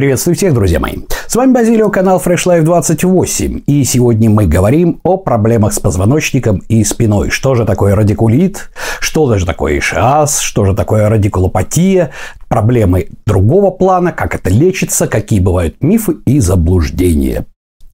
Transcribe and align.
Приветствую 0.00 0.34
всех, 0.34 0.54
друзья 0.54 0.80
мои. 0.80 0.94
С 1.26 1.36
вами 1.36 1.52
Базилио, 1.52 1.90
канал 1.90 2.22
Fresh 2.24 2.46
Life 2.46 2.62
28. 2.62 3.64
И 3.66 3.84
сегодня 3.84 4.30
мы 4.30 4.46
говорим 4.46 4.98
о 5.02 5.18
проблемах 5.18 5.74
с 5.74 5.78
позвоночником 5.78 6.62
и 6.68 6.82
спиной. 6.84 7.28
Что 7.28 7.54
же 7.54 7.66
такое 7.66 7.94
радикулит? 7.94 8.70
Что 8.98 9.36
же 9.36 9.44
такое 9.44 9.78
ишиаз? 9.78 10.40
Что 10.40 10.64
же 10.64 10.74
такое 10.74 11.10
радикулопатия? 11.10 12.12
Проблемы 12.48 13.08
другого 13.26 13.70
плана, 13.70 14.10
как 14.12 14.34
это 14.34 14.48
лечится, 14.48 15.06
какие 15.06 15.40
бывают 15.40 15.82
мифы 15.82 16.16
и 16.24 16.40
заблуждения. 16.40 17.44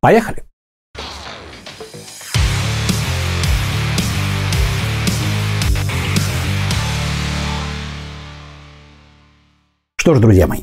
Поехали! 0.00 0.44
Что 9.96 10.14
ж, 10.14 10.20
друзья 10.20 10.46
мои, 10.46 10.60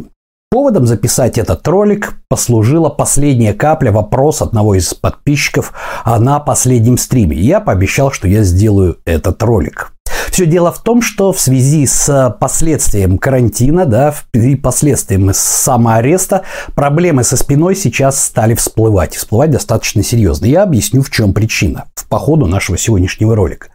Поводом 0.54 0.85
записать 0.85 1.39
этот 1.39 1.67
ролик 1.67 2.13
послужила 2.27 2.89
последняя 2.89 3.55
капля 3.55 3.91
вопрос 3.91 4.39
одного 4.44 4.75
из 4.75 4.94
подписчиков 4.94 5.73
на 6.05 6.39
последнем 6.39 6.99
стриме. 6.99 7.35
Я 7.35 7.59
пообещал, 7.59 8.11
что 8.11 8.27
я 8.27 8.44
сделаю 8.44 8.99
этот 9.03 9.41
ролик. 9.41 9.92
Все 10.34 10.48
дело 10.48 10.71
в 10.71 10.81
том, 10.81 11.03
что 11.03 11.31
в 11.31 11.39
связи 11.39 11.85
с 11.85 12.35
последствием 12.39 13.20
карантина, 13.20 13.85
да, 13.85 14.16
и 14.34 14.55
последствием 14.55 15.30
самоареста, 15.31 16.41
проблемы 16.73 17.23
со 17.23 17.38
спиной 17.38 17.75
сейчас 17.75 18.23
стали 18.23 18.55
всплывать. 18.55 19.16
Всплывать 19.16 19.52
достаточно 19.52 20.02
серьезно. 20.02 20.45
Я 20.45 20.63
объясню, 20.63 21.03
в 21.03 21.11
чем 21.11 21.34
причина 21.34 21.85
по 22.09 22.17
ходу 22.17 22.47
нашего 22.47 22.80
сегодняшнего 22.80 23.35
ролика. 23.35 23.67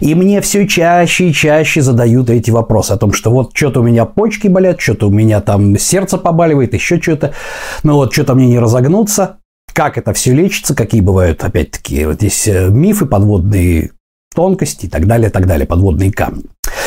И 0.00 0.14
мне 0.14 0.40
все 0.40 0.66
чаще 0.66 1.28
и 1.28 1.34
чаще 1.34 1.82
задают 1.82 2.30
эти 2.30 2.50
вопросы 2.50 2.92
о 2.92 2.96
том, 2.96 3.12
что 3.12 3.30
вот 3.30 3.50
что-то 3.54 3.80
у 3.80 3.82
меня 3.82 4.06
почки 4.06 4.48
болят, 4.48 4.80
что-то 4.80 5.08
у 5.08 5.10
меня 5.10 5.42
там 5.42 5.78
сердце 5.78 6.16
побаливает, 6.16 6.72
еще 6.72 6.98
что-то. 6.98 7.34
Ну 7.82 7.96
вот 7.96 8.14
что-то 8.14 8.34
мне 8.34 8.46
не 8.46 8.58
разогнуться 8.58 9.36
как 9.72 9.98
это 9.98 10.14
все 10.14 10.32
лечится, 10.32 10.74
какие 10.74 11.02
бывают, 11.02 11.44
опять-таки, 11.44 12.06
вот 12.06 12.14
здесь 12.14 12.48
э, 12.48 12.70
мифы, 12.70 13.04
подводные 13.04 13.90
тонкости 14.36 14.86
и 14.86 14.88
так 14.88 15.06
далее, 15.06 15.30
так 15.30 15.46
далее, 15.46 15.66
подводные 15.66 16.12
камни. 16.12 16.44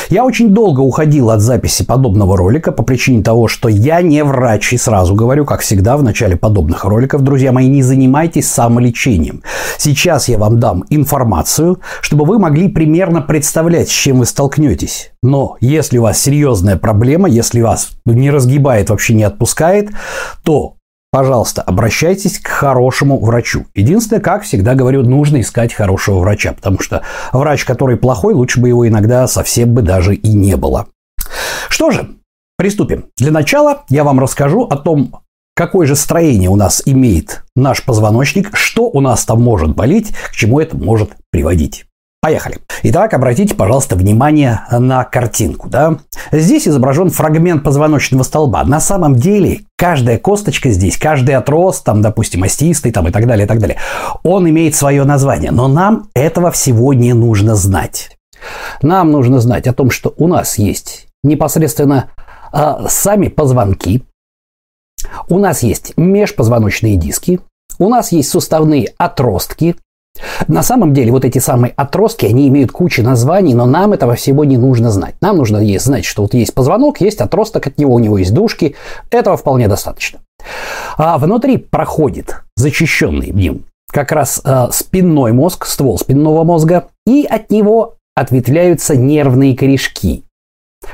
Я 0.09 0.25
очень 0.25 0.49
долго 0.49 0.79
уходил 0.81 1.29
от 1.29 1.41
записи 1.41 1.83
подобного 1.83 2.37
ролика 2.37 2.71
по 2.71 2.83
причине 2.83 3.23
того, 3.23 3.47
что 3.47 3.69
я 3.69 4.01
не 4.01 4.23
врач 4.23 4.73
и 4.73 4.77
сразу 4.77 5.15
говорю, 5.15 5.45
как 5.45 5.61
всегда 5.61 5.97
в 5.97 6.03
начале 6.03 6.35
подобных 6.35 6.85
роликов, 6.85 7.21
друзья 7.21 7.51
мои, 7.51 7.67
не 7.67 7.83
занимайтесь 7.83 8.49
самолечением. 8.49 9.43
Сейчас 9.77 10.27
я 10.27 10.37
вам 10.37 10.59
дам 10.59 10.83
информацию, 10.89 11.79
чтобы 12.01 12.25
вы 12.25 12.39
могли 12.39 12.69
примерно 12.69 13.21
представлять, 13.21 13.89
с 13.89 13.93
чем 13.93 14.19
вы 14.19 14.25
столкнетесь. 14.25 15.11
Но 15.21 15.57
если 15.59 15.97
у 15.97 16.03
вас 16.03 16.19
серьезная 16.19 16.77
проблема, 16.77 17.29
если 17.29 17.61
вас 17.61 17.89
не 18.05 18.31
разгибает, 18.31 18.89
вообще 18.89 19.13
не 19.13 19.23
отпускает, 19.23 19.89
то 20.43 20.75
Пожалуйста, 21.11 21.63
обращайтесь 21.63 22.37
к 22.37 22.47
хорошему 22.47 23.19
врачу. 23.19 23.65
Единственное, 23.73 24.21
как 24.21 24.43
всегда 24.43 24.75
говорю, 24.75 25.01
нужно 25.01 25.41
искать 25.41 25.73
хорошего 25.73 26.19
врача, 26.19 26.53
потому 26.53 26.79
что 26.79 27.01
врач, 27.33 27.65
который 27.65 27.97
плохой, 27.97 28.35
лучше 28.35 28.59
бы 28.59 28.67
его 28.67 28.87
иногда 28.87 29.27
совсем 29.27 29.73
бы 29.73 29.81
даже 29.81 30.13
и 30.13 30.31
не 30.31 30.55
было. 30.55 30.87
Что 31.67 31.89
же, 31.89 32.09
приступим. 32.57 33.05
Для 33.17 33.31
начала 33.31 33.85
я 33.89 34.03
вам 34.03 34.19
расскажу 34.19 34.65
о 34.65 34.77
том, 34.77 35.21
какое 35.55 35.87
же 35.87 35.95
строение 35.95 36.49
у 36.49 36.55
нас 36.55 36.83
имеет 36.85 37.43
наш 37.55 37.83
позвоночник, 37.83 38.55
что 38.55 38.83
у 38.83 39.01
нас 39.01 39.25
там 39.25 39.41
может 39.41 39.75
болеть, 39.75 40.15
к 40.29 40.35
чему 40.35 40.59
это 40.59 40.77
может 40.77 41.13
приводить. 41.31 41.88
Поехали. 42.21 42.57
Итак, 42.83 43.13
обратите, 43.13 43.55
пожалуйста, 43.55 43.95
внимание 43.95 44.61
на 44.71 45.05
картинку. 45.05 45.69
Да? 45.69 45.99
Здесь 46.33 46.67
изображен 46.67 47.09
фрагмент 47.11 47.63
позвоночного 47.63 48.23
столба. 48.23 48.63
На 48.65 48.81
самом 48.81 49.15
деле, 49.15 49.61
каждая 49.77 50.17
косточка 50.17 50.69
здесь, 50.69 50.97
каждый 50.97 51.35
отрост, 51.35 51.85
там, 51.85 52.01
допустим, 52.01 52.43
остистый 52.43 52.91
там, 52.91 53.07
и 53.07 53.11
так 53.11 53.25
далее, 53.25 53.45
и 53.45 53.47
так 53.47 53.59
далее, 53.59 53.77
он 54.23 54.49
имеет 54.49 54.75
свое 54.75 55.05
название. 55.05 55.51
Но 55.51 55.69
нам 55.69 56.09
этого 56.13 56.51
всего 56.51 56.93
не 56.93 57.13
нужно 57.13 57.55
знать. 57.55 58.17
Нам 58.81 59.11
нужно 59.11 59.39
знать 59.39 59.67
о 59.67 59.73
том, 59.73 59.89
что 59.89 60.13
у 60.17 60.27
нас 60.27 60.57
есть 60.57 61.07
непосредственно 61.23 62.11
э, 62.51 62.85
сами 62.89 63.29
позвонки, 63.29 64.03
у 65.29 65.39
нас 65.39 65.63
есть 65.63 65.93
межпозвоночные 65.97 66.97
диски, 66.97 67.39
у 67.77 67.89
нас 67.89 68.11
есть 68.11 68.29
суставные 68.29 68.93
отростки, 68.97 69.75
на 70.47 70.63
самом 70.63 70.93
деле 70.93 71.11
вот 71.11 71.25
эти 71.25 71.39
самые 71.39 71.73
отростки, 71.75 72.25
они 72.25 72.47
имеют 72.47 72.71
кучу 72.71 73.03
названий, 73.03 73.53
но 73.53 73.65
нам 73.65 73.93
этого 73.93 74.15
всего 74.15 74.43
не 74.43 74.57
нужно 74.57 74.91
знать. 74.91 75.15
Нам 75.21 75.37
нужно 75.37 75.59
знать, 75.79 76.05
что 76.05 76.23
вот 76.23 76.33
есть 76.33 76.53
позвонок, 76.53 77.01
есть 77.01 77.21
отросток 77.21 77.67
от 77.67 77.77
него, 77.77 77.93
у 77.93 77.99
него 77.99 78.17
есть 78.17 78.33
дужки. 78.33 78.75
Этого 79.11 79.37
вполне 79.37 79.67
достаточно. 79.67 80.19
А 80.97 81.17
внутри 81.17 81.57
проходит 81.57 82.41
зачищенный 82.55 83.27
им 83.27 83.65
как 83.91 84.11
раз 84.11 84.41
э, 84.43 84.67
спинной 84.71 85.31
мозг, 85.31 85.65
ствол 85.65 85.97
спинного 85.97 86.43
мозга, 86.43 86.87
и 87.05 87.25
от 87.25 87.49
него 87.49 87.95
ответвляются 88.15 88.95
нервные 88.95 89.55
корешки. 89.55 90.23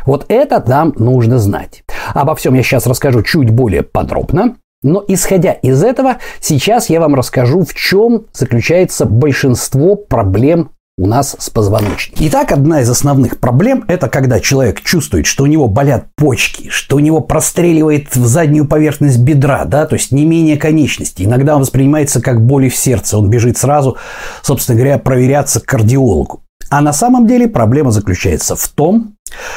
Вот 0.06 0.26
это 0.30 0.64
нам 0.68 0.94
нужно 0.98 1.40
знать. 1.40 1.84
Обо 2.14 2.36
всем 2.36 2.54
я 2.54 2.64
сейчас 2.64 2.88
расскажу 2.88 3.22
чуть 3.22 3.50
более 3.50 3.84
подробно. 3.84 4.56
Но 4.86 5.04
исходя 5.08 5.52
из 5.52 5.84
этого, 5.84 6.18
сейчас 6.40 6.92
я 6.92 7.00
вам 7.00 7.16
расскажу, 7.16 7.66
в 7.66 7.74
чем 7.74 8.28
заключается 8.34 9.06
большинство 9.06 9.96
проблем 9.96 10.70
у 10.96 11.08
нас 11.08 11.36
с 11.40 11.50
позвоночником. 11.50 12.24
Итак, 12.28 12.52
одна 12.52 12.82
из 12.82 12.90
основных 12.90 13.40
проблем– 13.40 13.84
это 13.88 14.08
когда 14.08 14.40
человек 14.40 14.82
чувствует, 14.82 15.26
что 15.26 15.44
у 15.44 15.48
него 15.48 15.68
болят 15.68 16.06
почки, 16.16 16.70
что 16.70 16.98
у 16.98 17.00
него 17.00 17.20
простреливает 17.20 18.16
в 18.16 18.28
заднюю 18.28 18.68
поверхность 18.68 19.18
бедра, 19.18 19.66
да, 19.66 19.88
то 19.88 19.96
есть 19.96 20.12
не 20.12 20.24
менее 20.24 20.56
конечности. 20.56 21.24
Иногда 21.24 21.56
он 21.56 21.62
воспринимается 21.62 22.22
как 22.22 22.46
боли 22.46 22.70
в 22.70 22.76
сердце, 22.76 23.18
он 23.18 23.28
бежит 23.28 23.58
сразу, 23.58 23.98
собственно 24.44 24.78
говоря, 24.78 25.00
проверяться 25.00 25.60
к 25.60 25.66
кардиологу. 25.66 26.44
А 26.70 26.82
на 26.82 26.94
самом 26.94 27.26
деле 27.26 27.48
проблема 27.48 27.90
заключается 27.90 28.56
в 28.56 28.68
том, 28.68 29.15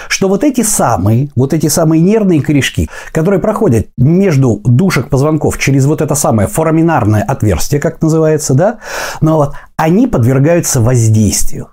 что 0.08 0.28
вот 0.28 0.44
эти 0.44 0.62
самые, 0.62 1.30
вот 1.36 1.54
эти 1.54 1.68
самые 1.68 2.02
нервные 2.02 2.42
корешки, 2.42 2.88
которые 3.12 3.40
проходят 3.40 3.88
между 3.96 4.60
душек 4.64 5.08
позвонков 5.08 5.58
через 5.58 5.86
вот 5.86 6.00
это 6.00 6.14
самое 6.14 6.48
фораминарное 6.48 7.22
отверстие, 7.22 7.80
как 7.80 8.02
называется, 8.02 8.54
да, 8.54 8.78
но 9.20 9.36
вот 9.36 9.54
они 9.76 10.06
подвергаются 10.06 10.80
воздействию. 10.80 11.68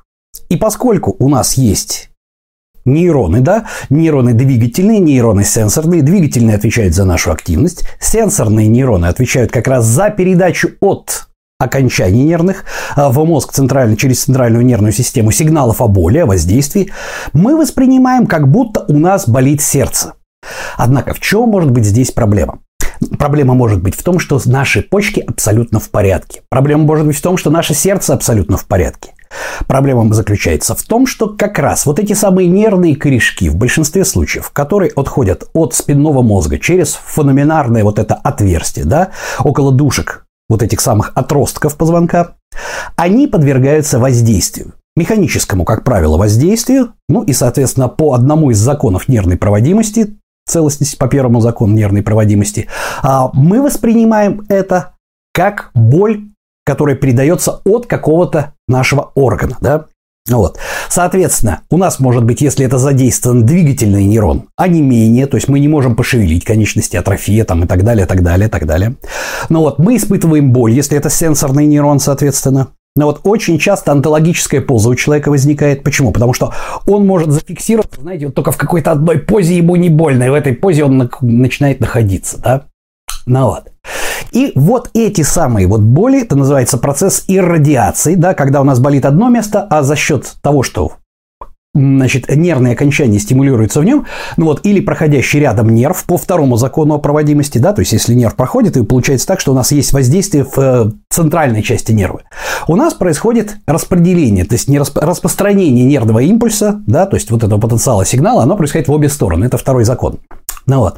И 0.49 0.57
поскольку 0.57 1.15
у 1.19 1.29
нас 1.29 1.53
есть 1.53 2.09
нейроны, 2.85 3.41
да, 3.41 3.65
нейроны 3.89 4.33
двигательные, 4.33 4.99
нейроны 4.99 5.43
сенсорные, 5.43 6.03
двигательные 6.03 6.55
отвечают 6.55 6.93
за 6.93 7.05
нашу 7.05 7.31
активность, 7.31 7.87
сенсорные 7.99 8.67
нейроны 8.67 9.07
отвечают 9.07 9.51
как 9.51 9.67
раз 9.67 9.85
за 9.85 10.11
передачу 10.11 10.69
от 10.81 11.27
окончаний 11.57 12.23
нервных 12.23 12.65
а, 12.95 13.09
в 13.09 13.23
мозг 13.25 13.53
центрально, 13.53 13.95
через 13.95 14.23
центральную 14.23 14.65
нервную 14.65 14.91
систему 14.91 15.31
сигналов 15.31 15.81
о 15.81 15.87
боли, 15.87 16.19
о 16.19 16.25
воздействии, 16.25 16.91
мы 17.33 17.55
воспринимаем, 17.57 18.27
как 18.27 18.49
будто 18.49 18.83
у 18.87 18.97
нас 18.97 19.27
болит 19.27 19.61
сердце. 19.61 20.13
Однако 20.77 21.13
в 21.13 21.19
чем 21.19 21.49
может 21.49 21.71
быть 21.71 21.85
здесь 21.85 22.11
проблема? 22.11 22.59
Проблема 23.17 23.53
может 23.53 23.81
быть 23.81 23.95
в 23.95 24.03
том, 24.03 24.19
что 24.19 24.39
наши 24.45 24.81
почки 24.81 25.19
абсолютно 25.19 25.79
в 25.79 25.89
порядке. 25.89 26.41
Проблема 26.49 26.83
может 26.83 27.05
быть 27.05 27.17
в 27.17 27.21
том, 27.21 27.37
что 27.37 27.49
наше 27.49 27.73
сердце 27.73 28.13
абсолютно 28.13 28.57
в 28.57 28.65
порядке. 28.65 29.11
Проблема 29.67 30.13
заключается 30.13 30.75
в 30.75 30.83
том, 30.83 31.07
что 31.07 31.27
как 31.27 31.59
раз 31.59 31.85
вот 31.85 31.99
эти 31.99 32.13
самые 32.13 32.47
нервные 32.47 32.95
корешки 32.95 33.49
в 33.49 33.55
большинстве 33.55 34.05
случаев, 34.05 34.49
которые 34.51 34.91
отходят 34.95 35.45
от 35.53 35.73
спинного 35.73 36.21
мозга 36.21 36.57
через 36.57 36.97
феноменарное 37.05 37.83
вот 37.83 37.99
это 37.99 38.15
отверстие, 38.15 38.85
да, 38.85 39.09
около 39.39 39.73
душек 39.73 40.24
вот 40.49 40.61
этих 40.61 40.79
самых 40.81 41.11
отростков 41.15 41.75
позвонка, 41.77 42.35
они 42.95 43.27
подвергаются 43.27 43.99
воздействию. 43.99 44.73
Механическому, 44.95 45.65
как 45.65 45.83
правило, 45.83 46.17
воздействию, 46.17 46.93
ну 47.09 47.23
и, 47.23 47.33
соответственно, 47.33 47.89
по 47.89 48.13
одному 48.13 48.51
из 48.51 48.57
законов 48.57 49.09
нервной 49.09 49.37
проводимости, 49.37 50.17
целостности 50.47 50.95
по 50.95 51.07
первому 51.07 51.41
закону 51.41 51.73
нервной 51.73 52.01
проводимости, 52.01 52.67
а 53.01 53.29
мы 53.33 53.61
воспринимаем 53.61 54.45
это 54.47 54.93
как 55.33 55.71
боль, 55.73 56.29
которая 56.65 56.95
передается 56.95 57.61
от 57.65 57.87
какого-то 57.87 58.53
нашего 58.67 59.11
органа. 59.15 59.57
Да? 59.59 59.87
Вот. 60.27 60.57
Соответственно, 60.89 61.61
у 61.69 61.77
нас 61.77 61.99
может 61.99 62.23
быть, 62.23 62.41
если 62.41 62.65
это 62.65 62.79
задействован 62.79 63.45
двигательный 63.45 64.05
нейрон, 64.05 64.45
а 64.55 64.67
не 64.67 64.81
менее, 64.81 65.27
то 65.27 65.37
есть 65.37 65.47
мы 65.47 65.59
не 65.59 65.67
можем 65.67 65.95
пошевелить 65.95 66.43
конечности, 66.43 66.97
атрофия 66.97 67.45
там 67.45 67.63
и 67.63 67.67
так 67.67 67.83
далее, 67.83 68.07
так 68.07 68.23
далее, 68.23 68.49
так 68.49 68.65
далее. 68.65 68.95
Но 69.49 69.61
вот 69.61 69.77
мы 69.77 69.97
испытываем 69.97 70.51
боль, 70.51 70.71
если 70.71 70.97
это 70.97 71.11
сенсорный 71.11 71.67
нейрон, 71.67 71.99
соответственно. 71.99 72.69
Но 72.95 73.07
вот 73.07 73.21
очень 73.23 73.59
часто 73.59 73.91
онтологическая 73.91 74.61
поза 74.61 74.89
у 74.89 74.95
человека 74.95 75.29
возникает. 75.29 75.83
Почему? 75.83 76.11
Потому 76.11 76.33
что 76.33 76.53
он 76.87 77.05
может 77.05 77.29
зафиксироваться, 77.29 78.01
знаете, 78.01 78.27
вот 78.27 78.35
только 78.35 78.51
в 78.51 78.57
какой-то 78.57 78.91
одной 78.91 79.19
позе 79.19 79.57
ему 79.57 79.75
не 79.75 79.89
больно, 79.89 80.23
и 80.23 80.29
в 80.29 80.33
этой 80.33 80.53
позе 80.53 80.85
он 80.85 81.11
начинает 81.21 81.81
находиться, 81.81 82.39
да? 82.39 82.65
Ну 83.27 83.45
вот. 83.47 83.71
И 84.31 84.51
вот 84.55 84.89
эти 84.93 85.21
самые 85.21 85.67
вот 85.67 85.81
боли, 85.81 86.21
это 86.21 86.35
называется 86.35 86.77
процесс 86.77 87.25
иррадиации, 87.27 88.15
да, 88.15 88.33
когда 88.33 88.61
у 88.61 88.63
нас 88.63 88.79
болит 88.79 89.05
одно 89.05 89.29
место, 89.29 89.65
а 89.69 89.83
за 89.83 89.95
счет 89.95 90.35
того, 90.41 90.63
что 90.63 90.93
значит, 91.75 92.33
нервные 92.33 92.73
окончания 92.73 93.19
стимулируются 93.19 93.81
в 93.81 93.83
нем, 93.83 94.05
ну 94.37 94.45
вот, 94.45 94.65
или 94.65 94.79
проходящий 94.79 95.41
рядом 95.41 95.69
нерв 95.69 96.05
по 96.05 96.17
второму 96.17 96.55
закону 96.55 96.95
о 96.95 96.99
проводимости, 96.99 97.57
да, 97.57 97.73
то 97.73 97.81
есть 97.81 97.91
если 97.91 98.13
нерв 98.13 98.35
проходит, 98.35 98.77
и 98.77 98.83
получается 98.83 99.27
так, 99.27 99.39
что 99.41 99.51
у 99.51 99.55
нас 99.55 99.71
есть 99.71 99.91
воздействие 99.91 100.45
в 100.45 100.57
э, 100.57 100.91
центральной 101.09 101.61
части 101.61 101.91
нерва. 101.91 102.21
У 102.67 102.75
нас 102.75 102.93
происходит 102.93 103.57
распределение, 103.67 104.45
то 104.45 104.55
есть 104.55 104.69
не 104.69 104.79
расп... 104.79 104.97
распространение 104.97 105.85
нервного 105.85 106.19
импульса, 106.19 106.81
да, 106.87 107.05
то 107.05 107.17
есть 107.17 107.29
вот 107.29 107.43
этого 107.43 107.59
потенциала 107.59 108.05
сигнала, 108.05 108.43
оно 108.43 108.55
происходит 108.55 108.87
в 108.87 108.91
обе 108.91 109.09
стороны, 109.09 109.45
это 109.45 109.57
второй 109.57 109.83
закон. 109.83 110.19
Ну 110.65 110.79
вот, 110.79 110.95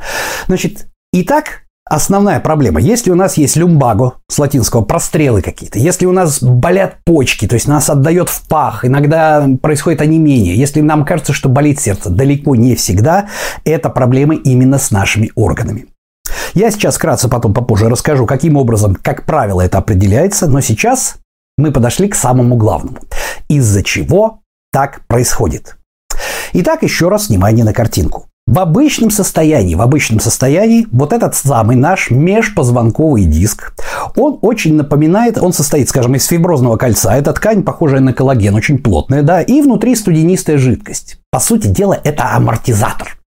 значит, 0.48 0.88
итак, 1.12 1.64
Основная 1.90 2.40
проблема. 2.40 2.80
Если 2.82 3.12
у 3.12 3.16
нас 3.16 3.38
есть 3.38 3.56
люмбаго, 3.56 4.16
с 4.28 4.38
латинского 4.40 4.82
прострелы 4.82 5.42
какие-то, 5.42 5.80
если 5.80 6.06
у 6.06 6.12
нас 6.12 6.42
болят 6.42 6.98
почки, 7.06 7.48
то 7.48 7.56
есть 7.56 7.68
нас 7.68 7.90
отдает 7.90 8.30
в 8.30 8.48
пах, 8.48 8.84
иногда 8.84 9.48
происходит 9.62 10.02
онемение, 10.02 10.56
если 10.56 10.82
нам 10.82 11.06
кажется, 11.06 11.34
что 11.34 11.50
болит 11.50 11.80
сердце, 11.80 12.10
далеко 12.10 12.56
не 12.56 12.76
всегда, 12.76 13.30
это 13.64 13.90
проблемы 13.90 14.36
именно 14.36 14.78
с 14.78 14.92
нашими 14.92 15.32
органами. 15.36 15.88
Я 16.54 16.72
сейчас 16.72 16.98
вкратце 16.98 17.30
потом 17.30 17.54
попозже 17.54 17.90
расскажу, 17.90 18.26
каким 18.26 18.58
образом, 18.58 18.96
как 18.96 19.26
правило, 19.26 19.62
это 19.62 19.78
определяется, 19.78 20.48
но 20.48 20.60
сейчас 20.60 21.18
мы 21.58 21.72
подошли 21.72 22.10
к 22.10 22.16
самому 22.16 22.56
главному. 22.58 22.98
Из-за 23.48 23.84
чего 23.84 24.42
так 24.72 25.02
происходит? 25.08 25.78
Итак, 26.54 26.84
еще 26.84 27.10
раз 27.10 27.30
внимание 27.30 27.64
на 27.64 27.74
картинку. 27.74 28.27
В 28.48 28.60
обычном 28.60 29.12
состоянии, 29.12 29.76
в 29.76 29.82
обычном 29.82 30.22
состоянии 30.22 30.88
вот 30.94 31.12
этот 31.12 31.36
самый 31.36 31.76
наш 31.76 32.10
межпозвонковый 32.10 33.26
диск, 33.26 33.74
он 34.16 34.40
очень 34.42 34.74
напоминает, 34.76 35.38
он 35.38 35.52
состоит, 35.52 35.90
скажем, 35.90 36.16
из 36.16 36.26
фиброзного 36.26 36.78
кольца. 36.78 37.14
Это 37.14 37.34
ткань, 37.34 37.62
похожая 37.62 38.00
на 38.00 38.14
коллаген, 38.14 38.56
очень 38.56 38.78
плотная, 38.78 39.22
да, 39.22 39.42
и 39.42 39.62
внутри 39.62 39.96
студенистая 39.96 40.58
жидкость. 40.58 41.20
По 41.30 41.42
сути 41.42 41.68
дела, 41.68 42.00
это 42.02 42.34
амортизатор. 42.34 43.18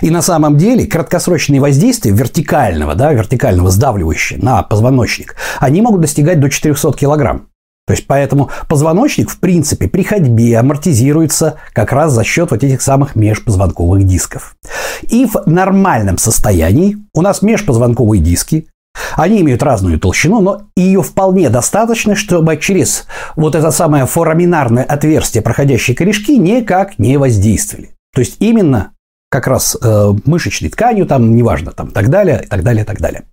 И 0.00 0.10
на 0.10 0.22
самом 0.22 0.56
деле 0.56 0.86
краткосрочные 0.86 1.60
воздействия 1.60 2.12
вертикального, 2.12 2.94
да, 2.94 3.12
вертикального 3.12 3.70
сдавливающего 3.70 4.44
на 4.44 4.62
позвоночник, 4.62 5.34
они 5.58 5.82
могут 5.82 6.02
достигать 6.02 6.38
до 6.38 6.48
400 6.48 6.92
килограмм. 6.92 7.48
То 7.88 7.92
есть 7.92 8.06
поэтому 8.06 8.50
позвоночник, 8.68 9.30
в 9.30 9.40
принципе, 9.40 9.88
при 9.88 10.02
ходьбе 10.02 10.58
амортизируется 10.58 11.54
как 11.72 11.90
раз 11.90 12.12
за 12.12 12.22
счет 12.22 12.50
вот 12.50 12.62
этих 12.62 12.82
самых 12.82 13.16
межпозвонковых 13.16 14.04
дисков. 14.04 14.56
И 15.00 15.24
в 15.24 15.44
нормальном 15.46 16.18
состоянии 16.18 16.98
у 17.14 17.22
нас 17.22 17.40
межпозвонковые 17.40 18.20
диски, 18.20 18.68
они 19.16 19.40
имеют 19.40 19.62
разную 19.62 19.98
толщину, 19.98 20.40
но 20.42 20.62
ее 20.76 21.02
вполне 21.02 21.48
достаточно, 21.48 22.14
чтобы 22.14 22.58
через 22.58 23.06
вот 23.36 23.54
это 23.54 23.70
самое 23.70 24.04
фораминарное 24.04 24.84
отверстие, 24.84 25.42
проходящие 25.42 25.96
корешки, 25.96 26.36
никак 26.36 26.98
не 26.98 27.16
воздействовали. 27.16 27.94
То 28.14 28.20
есть 28.20 28.36
именно 28.40 28.90
как 29.30 29.46
раз 29.46 29.78
э, 29.80 30.12
мышечной 30.26 30.68
тканью, 30.68 31.06
там, 31.06 31.34
неважно, 31.34 31.72
там, 31.72 31.90
так 31.90 32.10
далее, 32.10 32.42
и 32.44 32.46
так 32.46 32.62
далее, 32.62 32.82
и 32.82 32.86
так 32.86 33.00
далее. 33.00 33.24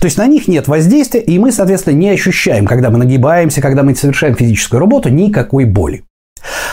То 0.00 0.06
есть 0.06 0.18
на 0.18 0.26
них 0.26 0.48
нет 0.48 0.68
воздействия, 0.68 1.20
и 1.20 1.38
мы, 1.38 1.52
соответственно, 1.52 1.94
не 1.94 2.10
ощущаем, 2.10 2.66
когда 2.66 2.90
мы 2.90 2.98
нагибаемся, 2.98 3.60
когда 3.60 3.82
мы 3.82 3.94
совершаем 3.94 4.34
физическую 4.34 4.80
работу, 4.80 5.08
никакой 5.08 5.64
боли. 5.64 6.04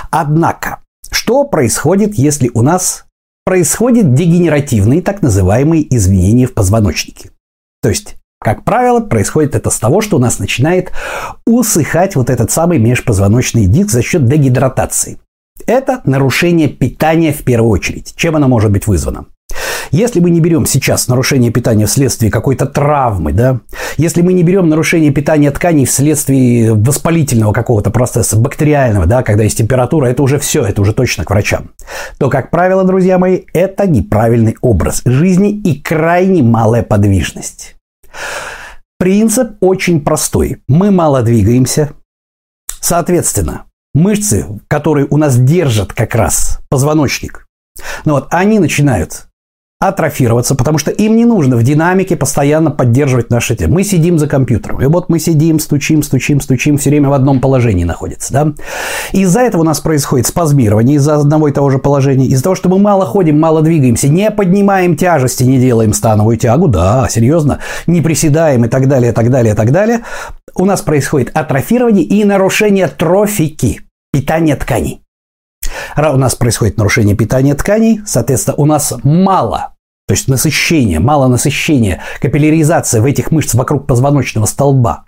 Однако, 0.09 0.79
что 1.11 1.43
происходит, 1.43 2.15
если 2.15 2.49
у 2.53 2.61
нас 2.61 3.05
происходят 3.45 4.13
дегенеративные 4.13 5.01
так 5.01 5.21
называемые 5.21 5.95
изменения 5.95 6.47
в 6.47 6.53
позвоночнике? 6.53 7.31
То 7.81 7.89
есть 7.89 8.15
как 8.43 8.63
правило, 8.63 9.01
происходит 9.01 9.53
это 9.53 9.69
с 9.69 9.77
того, 9.77 10.01
что 10.01 10.17
у 10.17 10.19
нас 10.19 10.39
начинает 10.39 10.91
усыхать 11.45 12.15
вот 12.15 12.31
этот 12.31 12.49
самый 12.49 12.79
межпозвоночный 12.79 13.67
диск 13.67 13.91
за 13.91 14.01
счет 14.01 14.25
дегидратации. 14.25 15.19
Это 15.67 16.01
нарушение 16.05 16.67
питания 16.67 17.33
в 17.33 17.43
первую 17.43 17.69
очередь. 17.69 18.13
Чем 18.15 18.35
оно 18.35 18.47
может 18.47 18.71
быть 18.71 18.87
вызвано? 18.87 19.27
Если 19.91 20.19
мы 20.19 20.29
не 20.29 20.39
берем 20.39 20.65
сейчас 20.65 21.07
нарушение 21.07 21.51
питания 21.51 21.85
вследствие 21.85 22.31
какой-то 22.31 22.65
травмы, 22.65 23.33
да, 23.33 23.59
если 23.97 24.21
мы 24.21 24.33
не 24.33 24.43
берем 24.43 24.69
нарушение 24.69 25.11
питания 25.11 25.51
тканей 25.51 25.85
вследствие 25.85 26.73
воспалительного 26.73 27.51
какого-то 27.51 27.91
процесса, 27.91 28.37
бактериального, 28.37 29.05
да, 29.05 29.23
когда 29.23 29.43
есть 29.43 29.57
температура, 29.57 30.05
это 30.05 30.23
уже 30.23 30.39
все, 30.39 30.63
это 30.63 30.81
уже 30.81 30.93
точно 30.93 31.25
к 31.25 31.29
врачам, 31.29 31.71
то, 32.17 32.29
как 32.29 32.51
правило, 32.51 32.83
друзья 32.83 33.17
мои, 33.17 33.41
это 33.53 33.87
неправильный 33.87 34.55
образ 34.61 35.01
жизни 35.05 35.51
и 35.51 35.81
крайне 35.81 36.41
малая 36.41 36.83
подвижность. 36.83 37.75
Принцип 38.97 39.53
очень 39.61 40.01
простой. 40.01 40.61
Мы 40.67 40.91
мало 40.91 41.23
двигаемся. 41.23 41.93
Соответственно, 42.79 43.65
мышцы, 43.93 44.45
которые 44.67 45.07
у 45.09 45.17
нас 45.17 45.37
держат 45.37 45.91
как 45.93 46.15
раз 46.15 46.59
позвоночник, 46.69 47.47
ну 48.05 48.13
вот, 48.13 48.27
они 48.31 48.59
начинают 48.59 49.27
атрофироваться, 49.81 50.53
потому 50.53 50.77
что 50.77 50.91
им 50.91 51.15
не 51.15 51.25
нужно 51.25 51.57
в 51.57 51.63
динамике 51.63 52.15
постоянно 52.15 52.69
поддерживать 52.69 53.31
наши 53.31 53.55
тело. 53.55 53.71
Мы 53.71 53.83
сидим 53.83 54.19
за 54.19 54.27
компьютером, 54.27 54.79
и 54.79 54.85
вот 54.85 55.09
мы 55.09 55.17
сидим, 55.17 55.59
стучим, 55.59 56.03
стучим, 56.03 56.39
стучим, 56.39 56.77
все 56.77 56.91
время 56.91 57.09
в 57.09 57.13
одном 57.13 57.41
положении 57.41 57.83
находится. 57.83 58.31
Да? 58.31 58.53
Из-за 59.11 59.41
этого 59.41 59.61
у 59.61 59.65
нас 59.65 59.79
происходит 59.79 60.27
спазмирование 60.27 60.97
из-за 60.97 61.15
одного 61.15 61.47
и 61.47 61.51
того 61.51 61.71
же 61.71 61.79
положения, 61.79 62.27
из-за 62.27 62.43
того, 62.43 62.55
что 62.55 62.69
мы 62.69 62.77
мало 62.77 63.07
ходим, 63.07 63.39
мало 63.39 63.63
двигаемся, 63.63 64.07
не 64.07 64.29
поднимаем 64.29 64.95
тяжести, 64.95 65.43
не 65.43 65.57
делаем 65.57 65.93
становую 65.93 66.37
тягу, 66.37 66.67
да, 66.67 67.07
серьезно, 67.09 67.57
не 67.87 68.01
приседаем 68.01 68.65
и 68.65 68.67
так 68.67 68.87
далее, 68.87 69.13
так 69.13 69.31
далее, 69.31 69.55
так 69.55 69.71
далее, 69.71 70.01
у 70.53 70.65
нас 70.65 70.81
происходит 70.81 71.31
атрофирование 71.33 72.03
и 72.03 72.23
нарушение 72.23 72.87
трофики, 72.87 73.81
питания 74.13 74.55
тканей. 74.55 75.00
У 75.97 76.17
нас 76.17 76.35
происходит 76.35 76.77
нарушение 76.77 77.15
питания 77.15 77.55
тканей, 77.55 78.01
соответственно, 78.05 78.55
у 78.57 78.65
нас 78.65 78.93
мало 79.03 79.73
то 80.07 80.13
есть 80.13 80.27
насыщение, 80.27 80.99
мало 80.99 81.27
насыщения, 81.27 82.01
капилляризация 82.19 83.01
в 83.01 83.05
этих 83.05 83.31
мышцах 83.31 83.59
вокруг 83.59 83.87
позвоночного 83.87 84.45
столба 84.45 85.05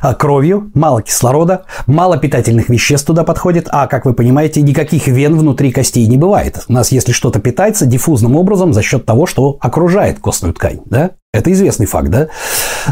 а 0.00 0.14
кровью, 0.14 0.70
мало 0.74 1.02
кислорода, 1.02 1.64
мало 1.86 2.18
питательных 2.18 2.68
веществ 2.68 3.06
туда 3.06 3.24
подходит, 3.24 3.68
а, 3.70 3.86
как 3.86 4.04
вы 4.04 4.12
понимаете, 4.12 4.62
никаких 4.62 5.06
вен 5.06 5.36
внутри 5.38 5.72
костей 5.72 6.06
не 6.06 6.16
бывает. 6.16 6.64
У 6.68 6.72
нас, 6.72 6.92
если 6.92 7.12
что-то 7.12 7.40
питается 7.40 7.86
диффузным 7.86 8.36
образом 8.36 8.72
за 8.72 8.82
счет 8.82 9.06
того, 9.06 9.26
что 9.26 9.56
окружает 9.60 10.18
костную 10.18 10.54
ткань, 10.54 10.80
да? 10.84 11.12
Это 11.32 11.50
известный 11.52 11.86
факт, 11.86 12.08
да? 12.10 12.28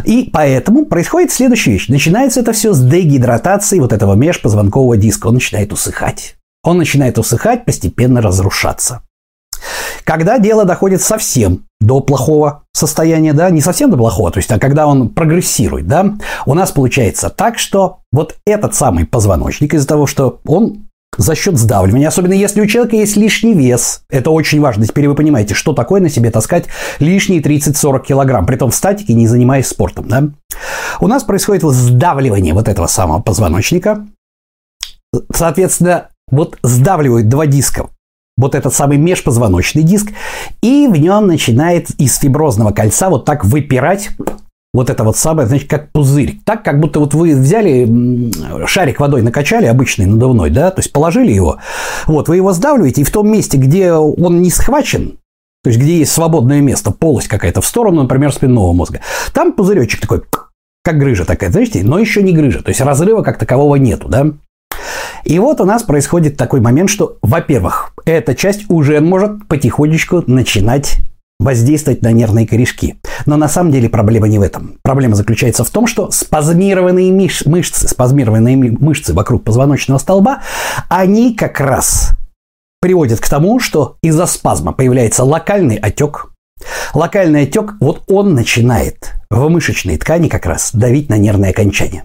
И 0.05 0.31
поэтому 0.33 0.87
происходит 0.87 1.31
следующая 1.33 1.73
вещь. 1.73 1.89
Начинается 1.89 2.41
это 2.41 2.53
все 2.53 2.73
с 2.73 2.81
дегидратации 2.81 3.79
вот 3.79 3.93
этого 3.93 4.15
межпозвонкового 4.15 4.97
диска. 4.97 5.29
Он 5.29 5.35
начинает 5.35 5.73
усыхать. 5.73 6.37
Он 6.65 6.79
начинает 6.79 7.19
усыхать, 7.19 7.65
постепенно 7.65 8.21
разрушаться. 8.21 9.03
Когда 10.05 10.39
дело 10.39 10.65
доходит 10.65 11.01
совсем 11.03 11.65
до 11.81 12.01
плохого 12.01 12.65
состояния, 12.73 13.33
да, 13.33 13.51
не 13.51 13.61
совсем 13.61 13.91
до 13.91 13.97
плохого, 13.97 14.31
то 14.31 14.39
есть, 14.39 14.51
а 14.51 14.59
когда 14.59 14.87
он 14.87 15.09
прогрессирует, 15.09 15.87
да, 15.87 16.15
у 16.47 16.55
нас 16.55 16.73
получается 16.73 17.31
так, 17.31 17.59
что 17.59 17.99
вот 18.11 18.37
этот 18.47 18.75
самый 18.75 19.07
позвоночник 19.07 19.75
из-за 19.75 19.87
того, 19.87 20.07
что 20.07 20.41
он 20.47 20.89
за 21.19 21.35
счет 21.35 21.59
сдавливания, 21.59 22.09
особенно 22.09 22.33
если 22.33 22.63
у 22.63 22.67
человека 22.67 22.97
есть 22.97 23.17
лишний 23.17 23.53
вес. 23.53 24.03
Это 24.09 24.31
очень 24.31 24.61
важно. 24.61 24.87
Теперь 24.87 25.09
вы 25.09 25.15
понимаете, 25.15 25.55
что 25.55 25.75
такое 25.75 26.01
на 26.01 26.09
себе 26.09 26.31
таскать 26.31 26.67
лишние 27.01 27.43
30-40 27.43 28.03
килограмм, 28.03 28.47
при 28.47 28.57
том 28.57 28.71
в 28.71 28.75
статике, 28.75 29.13
не 29.13 29.27
занимаясь 29.27 29.67
спортом. 29.67 30.09
Да? 30.09 30.29
У 31.01 31.09
нас 31.09 31.23
происходит 31.23 31.65
вот 31.65 31.75
сдавливание 31.75 32.55
вот 32.55 32.67
этого 32.67 32.87
самого 32.87 33.21
позвоночника. 33.21 34.07
Соответственно, 35.35 36.09
вот 36.33 36.59
сдавливают 36.65 37.29
два 37.29 37.47
диска 37.47 37.87
вот 38.37 38.57
этот 38.57 38.75
самый 38.75 38.99
межпозвоночный 38.99 39.85
диск, 39.85 40.09
и 40.63 40.89
в 40.89 40.97
нем 40.97 41.29
начинает 41.29 41.91
из 42.01 42.17
фиброзного 42.17 42.73
кольца 42.73 43.11
вот 43.11 43.25
так 43.25 43.45
выпирать 43.45 44.09
вот 44.75 44.89
это 44.89 45.05
вот 45.05 45.19
самое, 45.19 45.47
значит, 45.47 45.69
как 45.69 45.93
пузырь. 45.93 46.41
Так, 46.47 46.65
как 46.65 46.81
будто 46.81 46.99
вот 46.99 47.13
вы 47.13 47.37
взяли 47.37 48.33
шарик 48.67 49.01
водой 49.01 49.21
накачали, 49.21 49.67
обычный 49.67 50.07
надувной, 50.07 50.49
да, 50.49 50.71
то 50.71 50.81
есть 50.81 50.93
положили 50.93 51.31
его, 51.31 51.59
вот, 52.07 52.29
вы 52.29 52.37
его 52.37 52.53
сдавливаете, 52.53 53.03
и 53.03 53.05
в 53.05 53.11
том 53.11 53.31
месте, 53.31 53.59
где 53.59 53.93
он 53.93 54.41
не 54.41 54.51
схвачен, 54.51 55.19
то 55.63 55.69
есть 55.69 55.79
где 55.79 55.99
есть 55.99 56.13
свободное 56.13 56.63
место, 56.63 56.91
полость 56.91 57.29
какая-то 57.29 57.61
в 57.61 57.67
сторону, 57.67 58.03
например, 58.03 58.33
спинного 58.33 58.73
мозга, 58.73 59.01
там 59.35 59.53
пузыречек 59.53 60.01
такой, 60.01 60.23
как 60.83 60.99
грыжа 60.99 61.27
такая, 61.27 61.53
знаете, 61.53 61.83
но 61.85 61.99
еще 61.99 62.23
не 62.23 62.33
грыжа, 62.33 62.63
то 62.63 62.71
есть 62.71 62.81
разрыва 62.81 63.23
как 63.23 63.39
такового 63.39 63.77
нету, 63.77 64.09
да. 64.09 64.33
И 65.25 65.39
вот 65.39 65.61
у 65.61 65.65
нас 65.65 65.83
происходит 65.83 66.37
такой 66.37 66.61
момент, 66.61 66.91
что, 66.91 67.19
во-первых, 67.23 67.93
эта 68.05 68.35
часть 68.35 68.69
уже 68.69 69.01
может 69.01 69.47
потихонечку 69.49 70.25
начинать 70.27 70.99
воздействовать 71.39 72.03
на 72.03 72.13
нервные 72.13 72.47
корешки. 72.47 72.97
Но 73.27 73.37
на 73.37 73.49
самом 73.49 73.73
деле 73.73 73.89
проблема 73.89 74.29
не 74.29 74.39
в 74.39 74.43
этом. 74.43 74.79
Проблема 74.83 75.15
заключается 75.15 75.65
в 75.65 75.71
том, 75.71 75.87
что 75.87 76.11
спазмированные 76.11 77.13
мышцы, 77.13 77.89
спазмированные 77.89 78.57
мышцы 78.57 79.13
вокруг 79.13 79.45
позвоночного 79.45 79.99
столба, 79.99 80.43
они 80.89 81.35
как 81.35 81.61
раз 81.61 82.11
приводят 82.81 83.21
к 83.21 83.29
тому, 83.29 83.61
что 83.61 83.97
из-за 84.03 84.27
спазма 84.27 84.73
появляется 84.73 85.25
локальный 85.25 85.77
отек. 85.77 86.29
Локальный 86.95 87.43
отек, 87.43 87.75
вот 87.81 88.03
он 88.09 88.35
начинает 88.35 89.13
в 89.31 89.49
мышечной 89.49 89.97
ткани 89.97 90.29
как 90.29 90.47
раз 90.47 90.71
давить 90.73 91.09
на 91.09 91.17
нервные 91.17 91.51
окончания. 91.51 92.05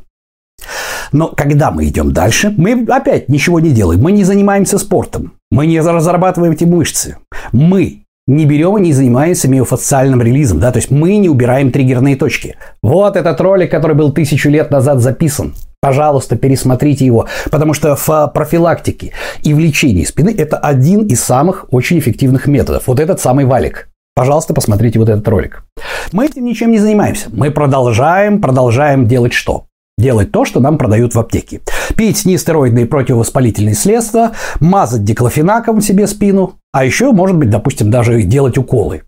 Но 1.11 1.27
когда 1.27 1.71
мы 1.71 1.85
идем 1.85 2.11
дальше, 2.11 2.53
мы 2.55 2.85
опять 2.89 3.29
ничего 3.29 3.59
не 3.59 3.71
делаем, 3.71 4.01
мы 4.01 4.11
не 4.11 4.23
занимаемся 4.23 4.77
спортом. 4.77 5.33
Мы 5.51 5.65
не 5.65 5.79
разрабатываем 5.79 6.53
эти 6.53 6.65
мышцы. 6.65 7.17
Мы 7.51 8.03
не 8.27 8.45
берем 8.45 8.77
и 8.77 8.81
не 8.81 8.93
занимаемся 8.93 9.47
миофасциальным 9.47 10.21
релизом, 10.21 10.59
да, 10.59 10.73
то 10.73 10.77
есть 10.77 10.91
мы 10.91 11.15
не 11.15 11.29
убираем 11.29 11.71
триггерные 11.71 12.17
точки. 12.17 12.57
Вот 12.83 13.15
этот 13.15 13.39
ролик, 13.39 13.71
который 13.71 13.95
был 13.95 14.11
тысячу 14.11 14.49
лет 14.49 14.69
назад 14.69 14.99
записан. 14.99 15.53
Пожалуйста, 15.79 16.35
пересмотрите 16.35 17.05
его, 17.05 17.27
потому 17.51 17.73
что 17.73 17.95
в 17.95 18.27
профилактике 18.33 19.13
и 19.43 19.53
в 19.53 19.59
лечении 19.59 20.03
спины 20.03 20.35
это 20.37 20.57
один 20.57 21.05
из 21.05 21.23
самых 21.23 21.67
очень 21.71 21.99
эффективных 21.99 22.47
методов. 22.47 22.87
Вот 22.87 22.99
этот 22.99 23.21
самый 23.21 23.45
валик. 23.45 23.87
Пожалуйста, 24.13 24.53
посмотрите 24.53 24.99
вот 24.99 25.07
этот 25.07 25.25
ролик. 25.27 25.63
Мы 26.11 26.25
этим 26.25 26.43
ничем 26.43 26.71
не 26.71 26.79
занимаемся. 26.79 27.29
Мы 27.31 27.51
продолжаем, 27.51 28.41
продолжаем 28.41 29.07
делать 29.07 29.31
что? 29.31 29.67
Делать 29.97 30.31
то, 30.31 30.45
что 30.45 30.59
нам 30.59 30.77
продают 30.77 31.15
в 31.15 31.19
аптеке. 31.19 31.61
Пить 31.95 32.25
нестероидные 32.25 32.85
противовоспалительные 32.85 33.75
средства, 33.75 34.33
мазать 34.59 35.03
диклофенаком 35.03 35.81
себе 35.81 36.07
спину, 36.07 36.55
а 36.71 36.85
еще, 36.85 37.11
может 37.11 37.37
быть, 37.37 37.49
допустим, 37.49 37.89
даже 37.89 38.21
делать 38.21 38.57
уколы. 38.57 39.03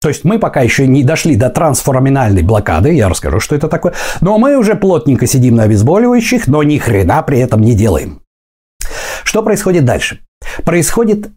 То 0.00 0.08
есть 0.08 0.24
мы 0.24 0.40
пока 0.40 0.62
еще 0.62 0.88
не 0.88 1.04
дошли 1.04 1.36
до 1.36 1.48
трансформинальной 1.48 2.42
блокады, 2.42 2.92
я 2.92 3.08
расскажу, 3.08 3.38
что 3.38 3.54
это 3.54 3.68
такое, 3.68 3.94
но 4.20 4.36
мы 4.36 4.56
уже 4.56 4.74
плотненько 4.74 5.28
сидим 5.28 5.54
на 5.54 5.62
обезболивающих, 5.62 6.48
но 6.48 6.64
ни 6.64 6.78
хрена 6.78 7.22
при 7.22 7.38
этом 7.38 7.60
не 7.60 7.74
делаем. 7.74 8.20
Что 9.22 9.44
происходит 9.44 9.84
дальше? 9.84 10.18
Происходит 10.64 11.30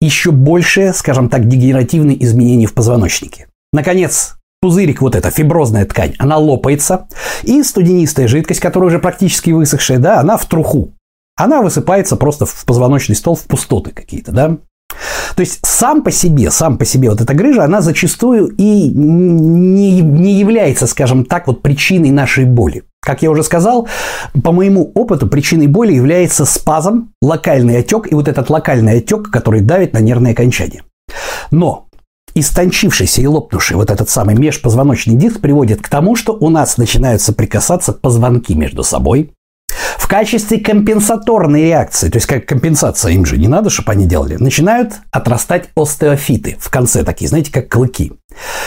еще 0.00 0.30
большее, 0.30 0.94
скажем 0.94 1.28
так, 1.28 1.46
дегенеративные 1.46 2.22
изменения 2.24 2.66
в 2.66 2.72
позвоночнике. 2.72 3.48
Наконец, 3.74 4.36
пузырик, 4.66 5.00
вот 5.00 5.14
эта 5.14 5.30
фиброзная 5.30 5.84
ткань, 5.84 6.14
она 6.18 6.38
лопается, 6.38 7.06
и 7.44 7.62
студенистая 7.62 8.26
жидкость, 8.26 8.58
которая 8.58 8.88
уже 8.88 8.98
практически 8.98 9.52
высохшая, 9.52 9.98
да, 9.98 10.18
она 10.18 10.36
в 10.36 10.44
труху. 10.46 10.92
Она 11.36 11.62
высыпается 11.62 12.16
просто 12.16 12.46
в 12.46 12.64
позвоночный 12.64 13.14
стол, 13.14 13.36
в 13.36 13.44
пустоты 13.44 13.92
какие-то, 13.92 14.32
да. 14.32 14.56
То 15.36 15.40
есть 15.40 15.60
сам 15.64 16.02
по 16.02 16.10
себе, 16.10 16.50
сам 16.50 16.78
по 16.78 16.84
себе 16.84 17.10
вот 17.10 17.20
эта 17.20 17.32
грыжа, 17.32 17.62
она 17.62 17.80
зачастую 17.80 18.48
и 18.48 18.88
не, 18.88 20.00
не 20.00 20.32
является, 20.32 20.88
скажем 20.88 21.24
так, 21.24 21.46
вот 21.46 21.62
причиной 21.62 22.10
нашей 22.10 22.44
боли. 22.44 22.82
Как 23.00 23.22
я 23.22 23.30
уже 23.30 23.44
сказал, 23.44 23.86
по 24.42 24.50
моему 24.50 24.90
опыту 24.96 25.28
причиной 25.28 25.68
боли 25.68 25.92
является 25.92 26.44
спазм, 26.44 27.10
локальный 27.22 27.78
отек 27.78 28.10
и 28.10 28.16
вот 28.16 28.26
этот 28.26 28.50
локальный 28.50 28.98
отек, 28.98 29.30
который 29.30 29.60
давит 29.60 29.92
на 29.92 29.98
нервные 29.98 30.32
окончания. 30.32 30.82
Но 31.52 31.85
истончившийся 32.38 33.22
и 33.22 33.26
лопнувший 33.26 33.76
вот 33.76 33.90
этот 33.90 34.08
самый 34.08 34.36
межпозвоночный 34.36 35.16
диск 35.16 35.40
приводит 35.40 35.82
к 35.82 35.88
тому, 35.88 36.16
что 36.16 36.32
у 36.32 36.50
нас 36.50 36.76
начинают 36.76 37.22
соприкасаться 37.22 37.92
позвонки 37.92 38.54
между 38.54 38.84
собой, 38.84 39.32
в 39.98 40.08
качестве 40.08 40.60
компенсаторной 40.60 41.64
реакции, 41.64 42.08
то 42.08 42.18
есть 42.18 42.26
как 42.28 42.46
компенсация 42.46 43.12
им 43.12 43.26
же 43.26 43.38
не 43.38 43.48
надо, 43.48 43.70
чтобы 43.70 43.90
они 43.90 44.06
делали, 44.06 44.36
начинают 44.36 45.00
отрастать 45.10 45.70
остеофиты 45.74 46.56
в 46.60 46.70
конце 46.70 47.02
такие, 47.02 47.28
знаете, 47.28 47.50
как 47.50 47.68
клыки. 47.68 48.12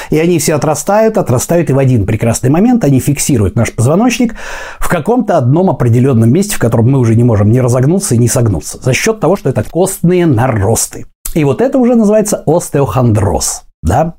И 0.09 0.17
они 0.17 0.39
все 0.39 0.55
отрастают, 0.55 1.17
отрастают, 1.17 1.69
и 1.69 1.73
в 1.73 1.77
один 1.77 2.05
прекрасный 2.05 2.49
момент 2.49 2.83
они 2.83 2.99
фиксируют 2.99 3.55
наш 3.55 3.71
позвоночник 3.71 4.35
в 4.79 4.89
каком-то 4.89 5.38
одном 5.38 5.69
определенном 5.69 6.29
месте, 6.29 6.55
в 6.55 6.59
котором 6.59 6.91
мы 6.91 6.99
уже 6.99 7.15
не 7.15 7.23
можем 7.23 7.51
ни 7.51 7.59
разогнуться 7.59 8.15
и 8.15 8.17
не 8.17 8.27
согнуться, 8.27 8.79
за 8.81 8.93
счет 8.93 9.21
того, 9.21 9.38
что 9.38 9.49
это 9.49 9.63
костные 9.63 10.25
наросты. 10.25 11.05
И 11.36 11.43
вот 11.43 11.62
это 11.62 11.77
уже 11.77 11.95
называется 11.95 12.43
остеохондроз. 12.45 13.63
Да? 13.81 14.15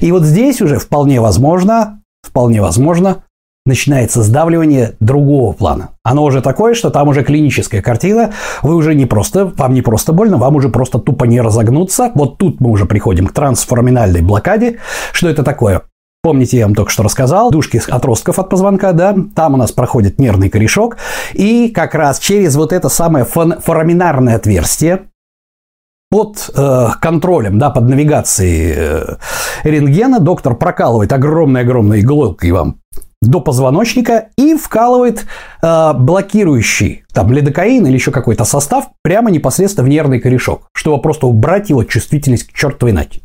И 0.00 0.10
вот 0.12 0.24
здесь 0.24 0.60
уже 0.60 0.78
вполне 0.78 1.20
возможно, 1.20 2.00
вполне 2.22 2.60
возможно, 2.60 3.24
начинается 3.66 4.22
сдавливание 4.22 4.94
другого 5.00 5.52
плана. 5.52 5.90
Оно 6.02 6.24
уже 6.24 6.42
такое, 6.42 6.74
что 6.74 6.90
там 6.90 7.08
уже 7.08 7.24
клиническая 7.24 7.80
картина, 7.80 8.32
вы 8.62 8.74
уже 8.74 8.94
не 8.94 9.06
просто, 9.06 9.46
вам 9.46 9.72
не 9.72 9.80
просто 9.80 10.12
больно, 10.12 10.36
вам 10.36 10.56
уже 10.56 10.68
просто 10.68 10.98
тупо 10.98 11.24
не 11.24 11.40
разогнуться. 11.40 12.10
Вот 12.14 12.36
тут 12.36 12.60
мы 12.60 12.70
уже 12.70 12.84
приходим 12.84 13.26
к 13.26 13.32
трансформинальной 13.32 14.20
блокаде. 14.20 14.78
Что 15.12 15.28
это 15.28 15.42
такое? 15.42 15.82
Помните, 16.22 16.58
я 16.58 16.66
вам 16.66 16.74
только 16.74 16.90
что 16.90 17.02
рассказал, 17.02 17.50
дужки 17.50 17.80
отростков 17.86 18.38
от 18.38 18.48
позвонка, 18.48 18.92
да, 18.92 19.14
там 19.34 19.54
у 19.54 19.56
нас 19.58 19.72
проходит 19.72 20.18
нервный 20.18 20.48
корешок, 20.48 20.96
и 21.34 21.68
как 21.68 21.94
раз 21.94 22.18
через 22.18 22.56
вот 22.56 22.72
это 22.72 22.88
самое 22.88 23.26
фораминарное 23.26 24.36
отверстие, 24.36 25.02
под 26.14 26.48
э, 26.54 26.90
контролем, 27.00 27.58
да, 27.58 27.70
под 27.70 27.88
навигацией 27.88 28.72
э, 28.76 29.16
рентгена 29.64 30.20
доктор 30.20 30.54
прокалывает 30.54 31.12
огромной-огромной 31.12 32.02
иголкой 32.02 32.52
вам 32.52 32.76
до 33.20 33.40
позвоночника 33.40 34.28
и 34.36 34.54
вкалывает 34.54 35.26
э, 35.60 35.92
блокирующий 35.94 37.02
там 37.12 37.32
лидокаин 37.32 37.84
или 37.88 37.94
еще 37.94 38.12
какой-то 38.12 38.44
состав 38.44 38.90
прямо 39.02 39.32
непосредственно 39.32 39.86
в 39.86 39.90
нервный 39.90 40.20
корешок, 40.20 40.68
чтобы 40.72 41.02
просто 41.02 41.26
убрать 41.26 41.68
его 41.68 41.82
чувствительность 41.82 42.46
к 42.46 42.52
чертовой 42.52 42.92
нати. 42.92 43.20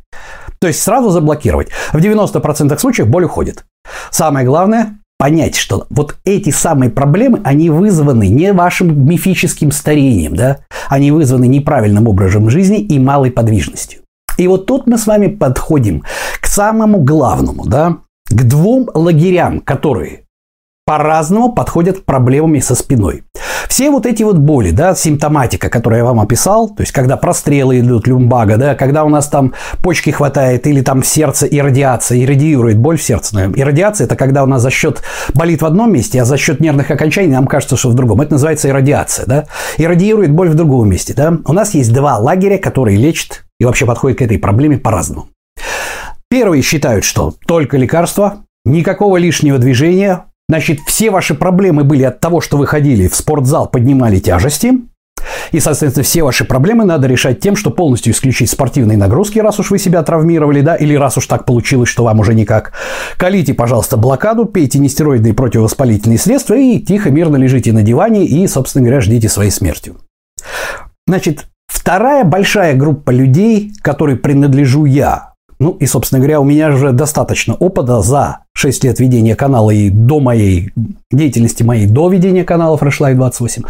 То 0.60 0.65
есть 0.65 0.81
сразу 0.81 1.12
заблокировать. 1.12 1.69
В 1.93 1.98
90% 1.98 2.75
случаев 2.79 3.08
боль 3.08 3.25
уходит. 3.25 3.65
Самое 4.10 4.48
главное 4.48 4.98
понять, 5.19 5.55
что 5.57 5.85
вот 5.89 6.15
эти 6.23 6.49
самые 6.49 6.89
проблемы, 6.89 7.41
они 7.43 7.69
вызваны 7.69 8.29
не 8.29 8.53
вашим 8.53 9.07
мифическим 9.07 9.71
старением, 9.71 10.35
да, 10.35 10.59
они 10.88 11.11
вызваны 11.11 11.45
неправильным 11.45 12.07
образом 12.07 12.49
жизни 12.49 12.79
и 12.79 12.97
малой 12.97 13.29
подвижностью. 13.29 13.99
И 14.38 14.47
вот 14.47 14.65
тут 14.65 14.88
мы 14.88 14.97
с 14.97 15.05
вами 15.05 15.27
подходим 15.27 16.03
к 16.39 16.47
самому 16.47 17.03
главному, 17.03 17.65
да, 17.65 17.97
к 18.29 18.43
двум 18.43 18.89
лагерям, 18.93 19.59
которые 19.59 20.23
по-разному 20.89 21.51
подходят 21.51 22.00
к 22.00 22.03
проблемам 22.03 22.60
со 22.62 22.74
спиной. 22.74 23.22
Все 23.67 23.91
вот 23.91 24.08
эти 24.08 24.24
вот 24.24 24.39
боли, 24.39 24.72
да, 24.72 24.96
симптоматика, 24.96 25.69
которую 25.69 26.00
я 26.00 26.03
вам 26.03 26.19
описал, 26.19 26.67
то 26.67 26.81
есть 26.81 26.91
когда 26.91 27.15
прострелы 27.15 27.81
идут 27.81 28.08
люмбага, 28.08 28.58
да, 28.58 28.74
когда 28.74 29.03
у 29.03 29.10
нас 29.10 29.27
там 29.27 29.53
почки 29.84 30.10
хватает 30.10 30.65
или 30.65 30.81
там 30.81 31.03
в 31.03 31.05
сердце 31.05 31.46
иррадиация, 31.46 32.19
иррадиирует 32.24 32.79
боль 32.79 32.98
в 32.98 33.03
сердце. 33.03 33.36
Но 33.36 33.46
иррадиация– 33.55 34.05
это 34.08 34.15
когда 34.15 34.41
у 34.41 34.48
нас 34.48 34.63
за 34.63 34.72
счет 34.72 35.03
болит 35.36 35.62
в 35.62 35.65
одном 35.67 35.93
месте, 35.93 36.19
а 36.19 36.25
за 36.25 36.38
счет 36.38 36.60
нервных 36.60 36.89
окончаний 36.89 37.34
нам 37.34 37.46
кажется, 37.46 37.77
что 37.77 37.89
в 37.89 37.93
другом. 37.93 38.22
Это 38.22 38.31
называется 38.31 38.67
иррадиация, 38.67 39.27
да. 39.27 39.46
Иррадиирует 39.77 40.31
боль 40.31 40.50
в 40.50 40.55
другом 40.55 40.89
месте, 40.89 41.13
да. 41.13 41.38
У 41.46 41.53
нас 41.53 41.75
есть 41.75 41.93
два 41.93 42.17
лагеря, 42.17 42.58
которые 42.58 42.98
лечат 42.98 43.43
и 43.60 43.65
вообще 43.65 43.86
подходят 43.86 44.17
к 44.17 44.22
этой 44.24 44.39
проблеме 44.39 44.79
по-разному. 44.79 45.27
Первые 46.31 46.63
считают, 46.63 47.03
что 47.03 47.36
только 47.46 47.77
лекарства, 47.77 48.38
никакого 48.65 49.17
лишнего 49.17 49.60
движения, 49.60 50.25
Значит, 50.50 50.79
все 50.88 51.12
ваши 51.12 51.36
проблемы 51.36 51.84
были 51.84 52.01
от 52.01 52.20
того, 52.20 52.41
что 52.41 52.58
вы 52.58 52.65
ходили 52.65 53.08
в 53.08 53.15
спортзал, 53.15 53.68
поднимали 53.70 54.18
тяжести. 54.18 54.74
И, 55.51 55.60
соответственно, 55.60 56.03
все 56.03 56.24
ваши 56.24 56.44
проблемы 56.44 56.86
надо 56.86 57.06
решать 57.06 57.39
тем, 57.39 57.56
что 57.56 57.70
полностью 57.70 58.13
исключить 58.13 58.50
спортивные 58.50 58.98
нагрузки, 58.98 59.38
раз 59.38 59.60
уж 59.60 59.70
вы 59.70 59.77
себя 59.77 60.01
травмировали, 60.01 60.62
да, 60.62 60.75
или 60.75 60.96
раз 60.96 61.18
уж 61.18 61.27
так 61.27 61.46
получилось, 61.46 61.89
что 61.89 62.03
вам 62.03 62.20
уже 62.20 62.34
никак. 62.34 62.74
Колите, 63.18 63.53
пожалуйста, 63.53 63.96
блокаду, 63.96 64.46
пейте 64.46 64.79
нестероидные 64.79 65.36
противовоспалительные 65.36 66.18
средства 66.18 66.56
и 66.56 66.79
тихо, 66.79 67.12
мирно 67.12 67.36
лежите 67.36 67.72
на 67.72 67.84
диване 67.84 68.25
и, 68.25 68.48
собственно 68.48 68.84
говоря, 68.84 69.01
ждите 69.01 69.29
своей 69.29 69.51
смертью. 69.51 69.98
Значит, 71.06 71.46
вторая 71.68 72.24
большая 72.24 72.75
группа 72.75 73.12
людей, 73.12 73.72
которой 73.84 74.15
принадлежу 74.15 74.86
я, 74.86 75.34
ну 75.60 75.72
и, 75.72 75.86
собственно 75.86 76.20
говоря, 76.20 76.39
у 76.39 76.46
меня 76.46 76.70
уже 76.70 76.91
достаточно 76.91 77.53
опыта 77.53 78.01
за 78.01 78.39
6 78.59 78.83
лет 78.83 78.99
ведения 78.99 79.35
канала 79.35 79.71
и 79.71 79.89
до 79.89 80.19
моей 80.19 80.71
деятельности 81.11 81.63
моей 81.63 81.87
до 81.87 82.09
ведения 82.09 82.43
канала 82.43 82.75
Fresh 82.75 82.99
Life 82.99 83.15
28, 83.15 83.63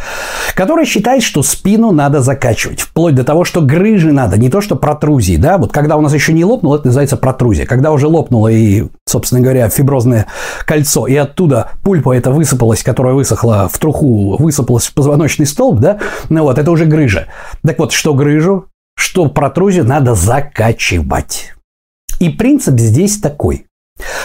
который 0.56 0.86
считает, 0.86 1.22
что 1.22 1.44
спину 1.44 1.92
надо 1.92 2.22
закачивать, 2.22 2.82
вплоть 2.82 3.14
до 3.14 3.24
того, 3.24 3.44
что 3.44 3.62
грыжи 3.62 4.12
надо, 4.12 4.40
не 4.40 4.50
то 4.50 4.62
что 4.62 4.76
протрузии, 4.76 5.36
да, 5.36 5.60
вот 5.60 5.72
когда 5.72 5.96
у 5.96 6.02
нас 6.02 6.12
еще 6.14 6.34
не 6.34 6.44
лопнуло, 6.44 6.78
это 6.78 6.88
называется 6.88 7.18
протрузия, 7.18 7.68
когда 7.68 7.92
уже 7.92 8.08
лопнуло 8.08 8.48
и, 8.48 8.86
собственно 9.06 9.42
говоря, 9.42 9.70
фиброзное 9.70 10.26
кольцо, 10.66 11.06
и 11.06 11.16
оттуда 11.16 11.70
пульпа 11.84 12.16
это 12.16 12.32
высыпалась, 12.32 12.82
которая 12.82 13.14
высохла 13.14 13.70
в 13.72 13.78
труху, 13.78 14.38
высыпалась 14.38 14.88
в 14.88 14.96
позвоночный 14.96 15.46
столб, 15.46 15.80
да, 15.80 16.00
ну 16.30 16.42
вот, 16.42 16.58
это 16.58 16.72
уже 16.72 16.86
грыжа. 16.86 17.28
Так 17.64 17.78
вот, 17.78 17.92
что 17.92 18.16
грыжу, 18.16 18.66
что 18.96 19.28
протрузию 19.28 19.86
надо 19.86 20.16
закачивать. 20.16 21.54
И 22.20 22.30
принцип 22.30 22.80
здесь 22.80 23.20
такой– 23.20 23.68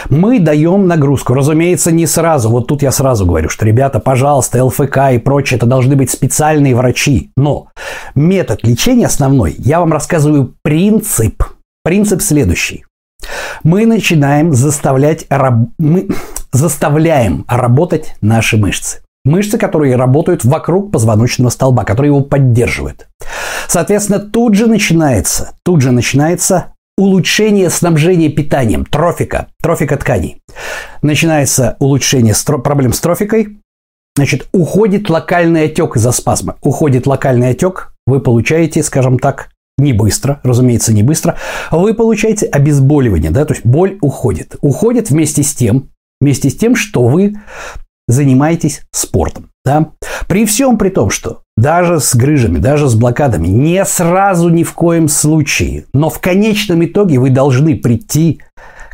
мы 0.08 0.40
даем 0.40 0.86
нагрузку, 0.86 1.34
разумеется, 1.34 1.92
не 1.92 2.06
сразу. 2.06 2.48
Вот 2.48 2.66
тут 2.66 2.82
я 2.82 2.92
сразу 2.92 3.26
говорю, 3.26 3.48
что, 3.48 3.64
ребята, 3.64 4.00
пожалуйста, 4.00 4.64
ЛФК 4.64 4.98
и 5.12 5.18
прочее, 5.18 5.56
это 5.56 5.66
должны 5.66 5.96
быть 5.96 6.10
специальные 6.10 6.74
врачи. 6.74 7.30
Но 7.36 7.68
метод 8.14 8.62
лечения 8.62 9.06
основной, 9.06 9.54
я 9.58 9.80
вам 9.80 9.92
рассказываю 9.92 10.54
принцип. 10.62 11.42
Принцип 11.82 12.22
следующий. 12.22 12.84
Мы 13.62 13.86
начинаем 13.86 14.52
заставлять, 14.52 15.26
мы 15.78 16.08
заставляем 16.52 17.44
работать 17.48 18.14
наши 18.20 18.56
мышцы. 18.56 18.98
Мышцы, 19.24 19.56
которые 19.56 19.96
работают 19.96 20.44
вокруг 20.44 20.92
позвоночного 20.92 21.48
столба, 21.48 21.84
которые 21.84 22.10
его 22.10 22.20
поддерживают. 22.20 23.08
Соответственно, 23.68 24.18
тут 24.18 24.54
же 24.54 24.66
начинается, 24.66 25.52
тут 25.64 25.80
же 25.80 25.92
начинается 25.92 26.73
улучшение 26.96 27.70
снабжения 27.70 28.28
питанием, 28.28 28.84
трофика, 28.84 29.48
трофика 29.62 29.96
тканей. 29.96 30.42
Начинается 31.02 31.76
улучшение 31.80 32.34
проблем 32.62 32.92
с 32.92 33.00
трофикой, 33.00 33.58
значит, 34.16 34.48
уходит 34.52 35.10
локальный 35.10 35.64
отек 35.64 35.96
из-за 35.96 36.12
спазма. 36.12 36.56
Уходит 36.62 37.06
локальный 37.06 37.50
отек, 37.50 37.92
вы 38.06 38.20
получаете, 38.20 38.82
скажем 38.82 39.18
так, 39.18 39.50
не 39.76 39.92
быстро, 39.92 40.40
разумеется, 40.44 40.92
не 40.92 41.02
быстро, 41.02 41.36
вы 41.70 41.94
получаете 41.94 42.46
обезболивание, 42.46 43.30
да, 43.30 43.44
то 43.44 43.54
есть 43.54 43.66
боль 43.66 43.98
уходит. 44.00 44.56
Уходит 44.60 45.10
вместе 45.10 45.42
с 45.42 45.54
тем, 45.54 45.90
вместе 46.20 46.48
с 46.48 46.56
тем, 46.56 46.76
что 46.76 47.06
вы 47.06 47.34
занимаетесь 48.06 48.82
спортом. 48.92 49.50
Да? 49.64 49.92
При 50.28 50.44
всем 50.46 50.78
при 50.78 50.90
том, 50.90 51.10
что 51.10 51.42
даже 51.56 52.00
с 52.00 52.14
грыжами, 52.14 52.58
даже 52.58 52.88
с 52.88 52.94
блокадами, 52.94 53.46
не 53.46 53.84
сразу 53.84 54.48
ни 54.48 54.64
в 54.64 54.72
коем 54.72 55.08
случае, 55.08 55.86
но 55.92 56.10
в 56.10 56.20
конечном 56.20 56.84
итоге 56.84 57.18
вы 57.18 57.30
должны 57.30 57.76
прийти 57.76 58.40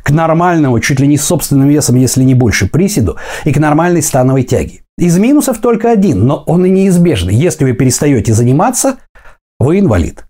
к 0.02 0.10
нормальному, 0.10 0.80
чуть 0.80 1.00
ли 1.00 1.06
не 1.06 1.16
собственным 1.16 1.68
весом, 1.68 1.96
если 1.96 2.22
не 2.22 2.34
больше, 2.34 2.68
приседу 2.68 3.16
и 3.44 3.52
к 3.52 3.58
нормальной 3.58 4.02
становой 4.02 4.42
тяге. 4.42 4.82
Из 4.98 5.16
минусов 5.18 5.58
только 5.58 5.90
один, 5.90 6.26
но 6.26 6.42
он 6.46 6.64
и 6.66 6.70
неизбежный. 6.70 7.34
Если 7.34 7.64
вы 7.64 7.72
перестаете 7.72 8.34
заниматься, 8.34 8.98
вы 9.58 9.78
инвалид. 9.78 10.26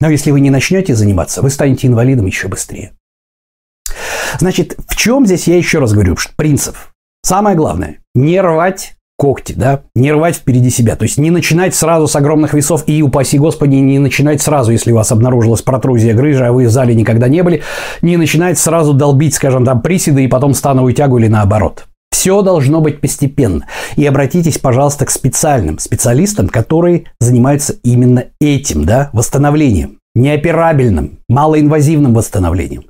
Но 0.00 0.08
если 0.08 0.30
вы 0.30 0.40
не 0.40 0.50
начнете 0.50 0.94
заниматься, 0.94 1.42
вы 1.42 1.50
станете 1.50 1.86
инвалидом 1.86 2.26
еще 2.26 2.48
быстрее. 2.48 2.92
Значит, 4.38 4.76
в 4.88 4.96
чем 4.96 5.26
здесь 5.26 5.48
я 5.48 5.56
еще 5.56 5.78
раз 5.78 5.92
говорю, 5.92 6.16
принцип? 6.36 6.76
Самое 7.22 7.56
главное, 7.56 7.98
не 8.14 8.40
рвать 8.40 8.96
когти, 9.20 9.52
да, 9.52 9.82
не 9.94 10.12
рвать 10.12 10.36
впереди 10.36 10.70
себя. 10.70 10.96
То 10.96 11.02
есть 11.02 11.18
не 11.18 11.30
начинать 11.30 11.74
сразу 11.74 12.06
с 12.06 12.16
огромных 12.16 12.54
весов 12.54 12.84
и, 12.86 13.02
упаси 13.02 13.38
господи, 13.38 13.74
не 13.74 13.98
начинать 13.98 14.40
сразу, 14.40 14.72
если 14.72 14.92
у 14.92 14.94
вас 14.94 15.12
обнаружилась 15.12 15.60
протрузия 15.60 16.14
грыжи, 16.14 16.46
а 16.46 16.52
вы 16.52 16.66
в 16.66 16.70
зале 16.70 16.94
никогда 16.94 17.28
не 17.28 17.42
были, 17.42 17.62
не 18.00 18.16
начинать 18.16 18.58
сразу 18.58 18.94
долбить, 18.94 19.34
скажем, 19.34 19.66
там 19.66 19.82
приседы 19.82 20.24
и 20.24 20.28
потом 20.28 20.54
становую 20.54 20.94
тягу 20.94 21.18
или 21.18 21.28
наоборот. 21.28 21.84
Все 22.10 22.40
должно 22.40 22.80
быть 22.80 23.02
постепенно. 23.02 23.66
И 23.96 24.06
обратитесь, 24.06 24.56
пожалуйста, 24.56 25.04
к 25.04 25.10
специальным 25.10 25.78
специалистам, 25.78 26.48
которые 26.48 27.04
занимаются 27.20 27.74
именно 27.82 28.24
этим, 28.40 28.84
да, 28.84 29.10
восстановлением 29.12 29.99
неоперабельным, 30.14 31.18
малоинвазивным 31.28 32.14
восстановлением. 32.14 32.84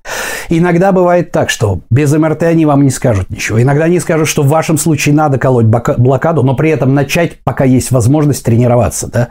Иногда 0.49 0.91
бывает 0.91 1.31
так, 1.31 1.49
что 1.49 1.81
без 1.91 2.13
МРТ 2.13 2.43
они 2.45 2.67
вам 2.67 2.83
не 2.83 2.91
скажут 2.91 3.31
ничего. 3.31 3.63
Иногда 3.63 3.85
они 3.85 4.01
скажут, 4.01 4.27
что 4.27 4.43
в 4.43 4.49
вашем 4.49 4.79
случае 4.79 5.15
надо 5.15 5.39
колоть 5.39 5.67
блокаду, 5.67 6.43
но 6.43 6.55
при 6.55 6.71
этом 6.71 6.95
начать, 6.95 7.41
пока 7.45 7.65
есть 7.65 7.91
возможность 7.93 8.45
тренироваться. 8.45 9.09
Да? 9.09 9.29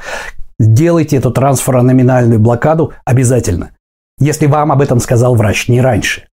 Делайте 0.59 1.17
эту 1.17 1.31
трансферономинальную 1.31 2.39
блокаду 2.39 2.93
обязательно, 3.05 3.71
если 4.19 4.45
вам 4.45 4.71
об 4.71 4.81
этом 4.81 4.99
сказал 4.99 5.35
врач, 5.35 5.67
не 5.67 5.81
раньше. 5.81 6.23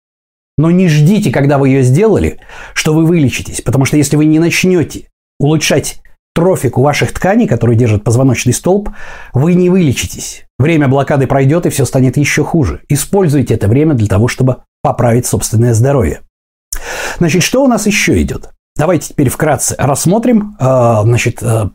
Но 0.59 0.71
не 0.71 0.89
ждите, 0.89 1.31
когда 1.31 1.59
вы 1.59 1.69
ее 1.69 1.83
сделали, 1.83 2.39
что 2.73 2.95
вы 2.95 3.05
вылечитесь, 3.05 3.61
потому 3.61 3.85
что 3.85 3.97
если 3.97 4.17
вы 4.17 4.25
не 4.25 4.39
начнете 4.39 5.09
улучшать 5.39 6.01
трофику 6.35 6.83
ваших 6.83 7.13
тканей, 7.13 7.47
которые 7.47 7.77
держат 7.77 8.05
позвоночный 8.05 8.53
столб, 8.53 8.91
вы 9.33 9.55
не 9.55 9.69
вылечитесь. 9.69 10.46
Время 10.59 10.89
блокады 10.89 11.27
пройдет, 11.27 11.67
и 11.67 11.71
все 11.71 11.85
станет 11.85 12.17
еще 12.17 12.43
хуже. 12.43 12.81
Используйте 12.89 13.55
это 13.55 13.69
время 13.69 13.95
для 13.95 14.07
того, 14.07 14.27
чтобы 14.29 14.59
поправить 14.83 15.27
собственное 15.27 15.75
здоровье. 15.75 16.23
Значит, 17.19 17.43
что 17.43 17.63
у 17.63 17.67
нас 17.67 17.87
еще 17.87 18.21
идет? 18.23 18.51
Давайте 18.77 19.09
теперь 19.09 19.29
вкратце 19.29 19.75
рассмотрим 19.79 20.57
э, 20.61 21.01
значит, 21.03 21.43
э, 21.43 21.71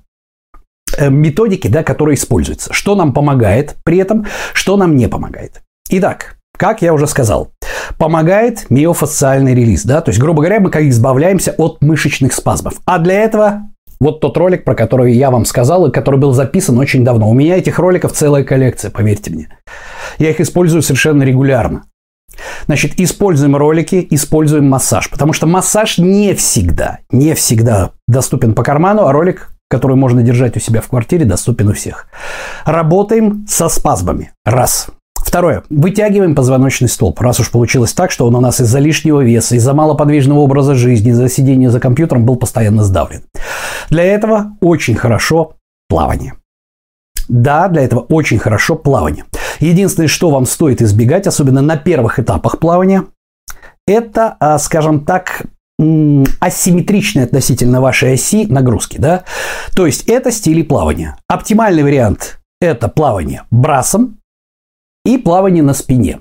э, 0.97 1.09
методики, 1.09 1.67
да, 1.67 1.83
которые 1.83 2.15
используются. 2.15 2.73
Что 2.73 2.95
нам 2.95 3.13
помогает 3.13 3.75
при 3.83 3.97
этом, 3.97 4.25
что 4.53 4.77
нам 4.77 4.95
не 4.95 5.07
помогает. 5.07 5.61
Итак, 5.89 6.37
как 6.57 6.81
я 6.83 6.93
уже 6.93 7.07
сказал, 7.07 7.51
помогает 7.97 8.69
миофасциальный 8.69 9.55
релиз. 9.55 9.83
Да? 9.83 10.01
То 10.01 10.09
есть, 10.09 10.19
грубо 10.19 10.41
говоря, 10.41 10.59
мы 10.59 10.69
как 10.69 10.83
избавляемся 10.83 11.53
от 11.57 11.81
мышечных 11.81 12.33
спазмов. 12.33 12.75
А 12.85 12.99
для 12.99 13.15
этого 13.15 13.63
вот 14.01 14.19
тот 14.19 14.35
ролик, 14.35 14.63
про 14.63 14.73
который 14.73 15.13
я 15.13 15.29
вам 15.29 15.45
сказал, 15.45 15.85
и 15.85 15.91
который 15.91 16.19
был 16.19 16.33
записан 16.33 16.77
очень 16.79 17.05
давно. 17.05 17.29
У 17.29 17.33
меня 17.35 17.57
этих 17.57 17.77
роликов 17.77 18.11
целая 18.13 18.43
коллекция, 18.43 18.89
поверьте 18.89 19.31
мне. 19.31 19.47
Я 20.17 20.31
их 20.31 20.41
использую 20.41 20.81
совершенно 20.81 21.21
регулярно. 21.21 21.83
Значит, 22.65 22.99
используем 22.99 23.55
ролики, 23.55 24.07
используем 24.09 24.67
массаж. 24.67 25.07
Потому 25.09 25.33
что 25.33 25.45
массаж 25.45 25.99
не 25.99 26.33
всегда, 26.33 26.99
не 27.11 27.35
всегда 27.35 27.91
доступен 28.07 28.55
по 28.55 28.63
карману, 28.63 29.05
а 29.05 29.11
ролик, 29.11 29.53
который 29.69 29.95
можно 29.95 30.23
держать 30.23 30.57
у 30.57 30.59
себя 30.59 30.81
в 30.81 30.87
квартире, 30.87 31.25
доступен 31.25 31.69
у 31.69 31.73
всех. 31.73 32.07
Работаем 32.65 33.45
со 33.47 33.69
спазмами. 33.69 34.31
Раз. 34.45 34.89
Второе. 35.31 35.63
Вытягиваем 35.69 36.35
позвоночный 36.35 36.89
столб. 36.89 37.21
Раз 37.21 37.39
уж 37.39 37.51
получилось 37.51 37.93
так, 37.93 38.11
что 38.11 38.27
он 38.27 38.35
у 38.35 38.41
нас 38.41 38.59
из-за 38.59 38.79
лишнего 38.79 39.21
веса, 39.21 39.55
из-за 39.55 39.73
малоподвижного 39.73 40.39
образа 40.39 40.75
жизни, 40.75 41.11
из-за 41.11 41.29
сидения 41.29 41.69
за 41.69 41.79
компьютером 41.79 42.25
был 42.25 42.35
постоянно 42.35 42.83
сдавлен. 42.83 43.23
Для 43.89 44.03
этого 44.03 44.57
очень 44.59 44.95
хорошо 44.95 45.53
плавание. 45.87 46.33
Да, 47.29 47.69
для 47.69 47.83
этого 47.83 48.01
очень 48.01 48.39
хорошо 48.39 48.75
плавание. 48.75 49.23
Единственное, 49.61 50.09
что 50.09 50.31
вам 50.31 50.45
стоит 50.45 50.81
избегать, 50.81 51.27
особенно 51.27 51.61
на 51.61 51.77
первых 51.77 52.19
этапах 52.19 52.59
плавания, 52.59 53.05
это, 53.87 54.35
а, 54.41 54.59
скажем 54.59 55.05
так, 55.05 55.43
асимметричные 55.79 57.23
относительно 57.23 57.79
вашей 57.79 58.15
оси 58.15 58.47
нагрузки. 58.47 58.97
Да? 58.97 59.23
То 59.77 59.85
есть 59.85 60.09
это 60.09 60.29
стили 60.29 60.61
плавания. 60.61 61.15
Оптимальный 61.29 61.83
вариант– 61.83 62.39
это 62.59 62.89
плавание 62.89 63.43
брасом, 63.49 64.17
и 65.05 65.17
плавание 65.17 65.63
на 65.63 65.73
спине. 65.73 66.19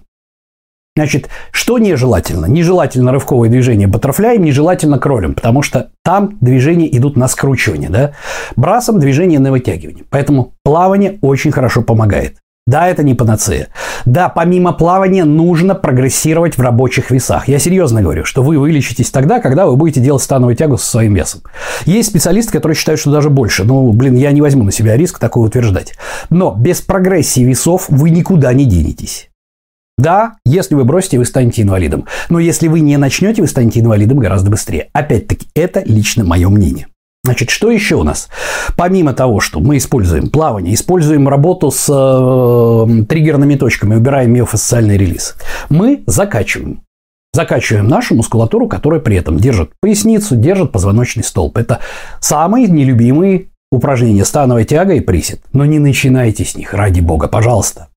Значит, 0.97 1.29
что 1.53 1.79
нежелательно? 1.79 2.47
Нежелательно 2.47 3.13
рывковое 3.13 3.49
движение 3.49 3.87
баттерфляем, 3.87 4.43
нежелательно 4.43 4.99
кролем, 4.99 5.35
потому 5.35 5.63
что 5.63 5.93
там 6.05 6.37
движения 6.41 6.95
идут 6.97 7.17
на 7.17 7.29
скручивание, 7.29 7.89
да? 7.89 8.13
Брасом 8.57 8.99
движение 8.99 9.39
на 9.39 9.53
вытягивание. 9.53 10.05
Поэтому 10.11 10.55
плавание 10.65 11.19
очень 11.23 11.53
хорошо 11.53 11.83
помогает. 11.83 12.39
Да, 12.67 12.87
это 12.87 13.03
не 13.03 13.15
панацея. 13.15 13.69
Да, 14.05 14.29
помимо 14.29 14.73
плавания 14.73 15.25
нужно 15.25 15.75
прогрессировать 15.75 16.57
в 16.57 16.61
рабочих 16.61 17.11
весах. 17.11 17.49
Я 17.49 17.59
серьезно 17.59 18.03
говорю, 18.03 18.25
что 18.25 18.43
вы 18.43 18.59
вылечитесь 18.59 19.11
тогда, 19.11 19.41
когда 19.41 19.67
вы 19.67 19.77
будете 19.77 20.01
делать 20.01 20.23
становую 20.23 20.55
тягу 20.55 20.79
со 20.79 20.87
своим 20.87 21.15
весом. 21.15 21.43
Есть 21.85 22.11
специалисты, 22.11 22.53
которые 22.53 22.77
считают, 22.77 23.01
что 23.01 23.11
даже 23.11 23.31
больше. 23.31 23.65
Ну, 23.65 23.93
блин, 23.93 24.15
я 24.15 24.31
не 24.31 24.41
возьму 24.41 24.63
на 24.63 24.73
себя 24.73 24.97
риск 24.97 25.19
такое 25.19 25.49
утверждать. 25.49 25.95
Но 26.29 26.55
без 26.57 26.81
прогрессии 26.81 27.41
весов 27.41 27.87
вы 27.89 28.11
никуда 28.11 28.53
не 28.53 28.67
денетесь. 28.67 29.31
Да, 29.99 30.37
если 30.47 30.75
вы 30.75 30.85
бросите, 30.85 31.19
вы 31.19 31.25
станете 31.25 31.63
инвалидом. 31.63 32.07
Но 32.31 32.39
если 32.39 32.69
вы 32.69 32.81
не 32.81 32.97
начнете, 32.97 33.43
вы 33.43 33.49
станете 33.49 33.81
инвалидом 33.81 34.19
гораздо 34.19 34.51
быстрее. 34.51 34.89
Опять-таки, 34.93 35.49
это 35.55 35.83
лично 35.85 36.25
мое 36.25 36.49
мнение. 36.49 36.87
Значит, 37.23 37.51
что 37.51 37.71
еще 37.71 37.97
у 37.97 38.03
нас? 38.03 38.29
Помимо 38.77 39.13
того, 39.13 39.41
что 39.41 39.61
мы 39.61 39.77
используем 39.77 40.31
плавание, 40.31 40.75
используем 40.75 41.29
работу 41.29 41.71
с 41.71 41.87
э, 41.89 43.05
триггерными 43.05 43.57
точками, 43.57 43.95
убираем 43.95 44.33
миофасциальный 44.33 44.97
релиз, 44.97 45.37
мы 45.69 46.03
закачиваем. 46.07 46.83
Закачиваем 47.33 47.87
нашу 47.87 48.17
мускулатуру, 48.17 48.67
которая 48.67 49.01
при 49.01 49.17
этом 49.17 49.37
держит 49.37 49.71
поясницу, 49.81 50.35
держит 50.35 50.73
позвоночный 50.73 51.23
столб. 51.23 51.59
Это 51.59 51.81
самые 52.21 52.67
нелюбимые 52.67 53.51
упражнения 53.71 54.25
становая 54.25 54.65
тяга 54.65 54.95
и 54.95 55.01
присед. 55.01 55.41
Но 55.53 55.65
не 55.65 55.79
начинайте 55.79 56.45
с 56.45 56.57
них, 56.57 56.75
ради 56.75 57.01
бога, 57.01 57.29
пожалуйста. 57.29 57.89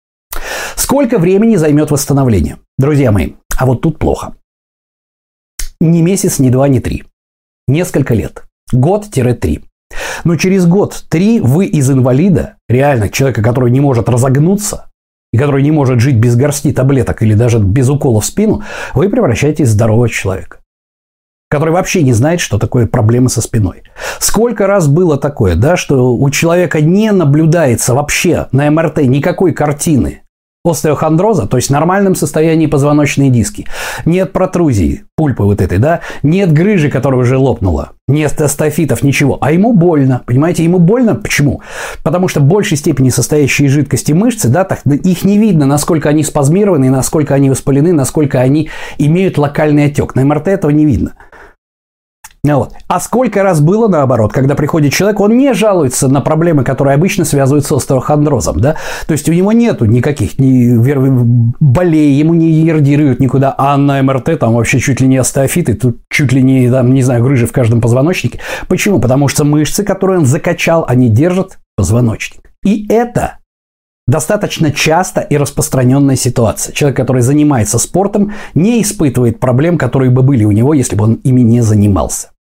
Сколько 0.76 1.18
времени 1.18 1.56
займет 1.56 1.92
восстановление? 1.92 2.58
Друзья 2.78 3.12
мои, 3.12 3.34
а 3.58 3.66
вот 3.66 3.82
тут 3.82 3.98
плохо. 3.98 4.36
Ни 5.80 6.02
месяц, 6.02 6.40
ни 6.40 6.50
два, 6.50 6.68
ни 6.68 6.80
три. 6.80 7.04
Несколько 7.68 8.14
лет. 8.14 8.44
Год-три. 8.74 9.64
Но 10.24 10.36
через 10.36 10.66
год-три 10.66 11.40
вы 11.40 11.66
из 11.66 11.90
инвалида, 11.90 12.56
реально 12.68 13.10
человека, 13.10 13.42
который 13.42 13.72
не 13.72 13.80
может 13.80 14.10
разогнуться, 14.10 14.90
и 15.32 15.38
который 15.38 15.64
не 15.64 15.72
может 15.72 16.00
жить 16.00 16.18
без 16.18 16.36
горсти 16.36 16.72
таблеток 16.72 17.22
или 17.22 17.34
даже 17.34 17.60
без 17.60 17.90
укола 17.90 18.22
в 18.22 18.26
спину, 18.26 18.64
вы 18.94 19.10
превращаетесь 19.10 19.70
в 19.70 19.72
здорового 19.72 20.10
человека 20.10 20.58
который 21.54 21.70
вообще 21.70 22.02
не 22.02 22.14
знает, 22.14 22.40
что 22.40 22.58
такое 22.58 22.88
проблемы 22.88 23.30
со 23.30 23.40
спиной. 23.40 23.84
Сколько 24.18 24.66
раз 24.66 24.88
было 24.88 25.18
такое, 25.20 25.54
да, 25.54 25.78
что 25.78 26.12
у 26.12 26.30
человека 26.32 26.82
не 26.82 27.12
наблюдается 27.12 27.94
вообще 27.94 28.48
на 28.52 28.72
МРТ 28.72 29.04
никакой 29.04 29.54
картины 29.54 30.23
остеохондроза, 30.66 31.46
то 31.46 31.58
есть 31.58 31.68
в 31.68 31.72
нормальном 31.72 32.16
состоянии 32.16 32.68
позвоночные 32.68 33.30
диски, 33.30 33.68
нет 34.06 34.32
протрузии, 34.32 35.04
пульпы 35.18 35.44
вот 35.44 35.60
этой, 35.60 35.78
да, 35.78 36.00
нет 36.24 36.54
грыжи, 36.54 36.90
которая 36.90 37.20
уже 37.20 37.38
лопнула, 37.38 37.92
нет 38.08 38.40
астафитов, 38.40 39.04
ничего, 39.04 39.38
а 39.42 39.52
ему 39.52 39.74
больно, 39.74 40.22
понимаете, 40.26 40.64
ему 40.64 40.80
больно, 40.80 41.16
почему? 41.16 41.62
Потому 42.02 42.30
что 42.30 42.40
в 42.40 42.46
большей 42.46 42.78
степени 42.78 43.10
состоящие 43.10 43.68
жидкости 43.68 44.14
мышцы, 44.14 44.48
да, 44.48 44.64
так, 44.64 44.86
их 44.86 45.26
не 45.26 45.38
видно, 45.38 45.66
насколько 45.66 46.08
они 46.08 46.24
спазмированы, 46.24 46.90
насколько 46.90 47.34
они 47.34 47.50
воспалены, 47.50 47.92
насколько 47.92 48.40
они 48.40 48.70
имеют 48.98 49.38
локальный 49.38 49.86
отек, 49.86 50.16
на 50.16 50.24
МРТ 50.24 50.48
этого 50.48 50.72
не 50.72 50.86
видно. 50.86 51.14
Ну 52.46 52.58
вот. 52.58 52.74
А 52.90 53.00
сколько 53.00 53.42
раз 53.42 53.62
было 53.62 53.88
наоборот, 53.88 54.34
когда 54.34 54.56
приходит 54.56 54.92
человек, 54.92 55.22
он 55.22 55.38
не 55.38 55.54
жалуется 55.54 56.10
на 56.10 56.20
проблемы, 56.20 56.66
которые 56.66 56.96
обычно 56.96 57.24
связываются 57.24 57.76
с 57.76 57.78
остеохондрозом, 57.78 58.60
да? 58.60 58.76
То 59.08 59.14
есть 59.14 59.30
у 59.30 59.34
него 59.34 59.54
нету 59.54 59.86
никаких 59.86 60.38
ни 60.40 60.76
болей, 61.62 62.14
ему 62.16 62.34
не 62.34 62.52
ердируют 62.52 63.22
никуда, 63.22 63.56
а 63.58 63.78
на 63.78 64.04
МРТ 64.04 64.40
там 64.40 64.56
вообще 64.56 64.80
чуть 64.80 65.00
ли 65.00 65.08
не 65.08 65.18
остеофиты, 65.18 65.76
тут 65.76 66.02
чуть 66.10 66.34
ли 66.34 66.44
не, 66.44 66.70
там, 66.70 66.94
не 66.94 67.02
знаю, 67.02 67.24
грыжи 67.24 67.48
в 67.48 67.54
каждом 67.54 67.80
позвоночнике. 67.80 68.40
Почему? 68.68 69.00
Потому 69.00 69.30
что 69.30 69.46
мышцы, 69.46 69.86
которые 69.86 70.20
он 70.20 70.26
закачал, 70.26 70.84
они 70.86 71.08
держат 71.08 71.60
позвоночник. 71.78 72.42
И 72.66 72.86
это 72.90 73.38
достаточно 74.06 74.72
часто 74.72 75.22
и 75.22 75.38
распространенная 75.38 76.18
ситуация. 76.18 76.74
Человек, 76.74 76.98
который 76.98 77.22
занимается 77.22 77.80
спортом, 77.80 78.34
не 78.54 78.82
испытывает 78.82 79.40
проблем, 79.40 79.78
которые 79.78 80.12
бы 80.12 80.24
были 80.24 80.44
у 80.44 80.52
него, 80.52 80.74
если 80.74 80.96
бы 80.96 81.06
он 81.06 81.14
ими 81.24 81.42
не 81.42 81.62
занимался. 81.62 82.33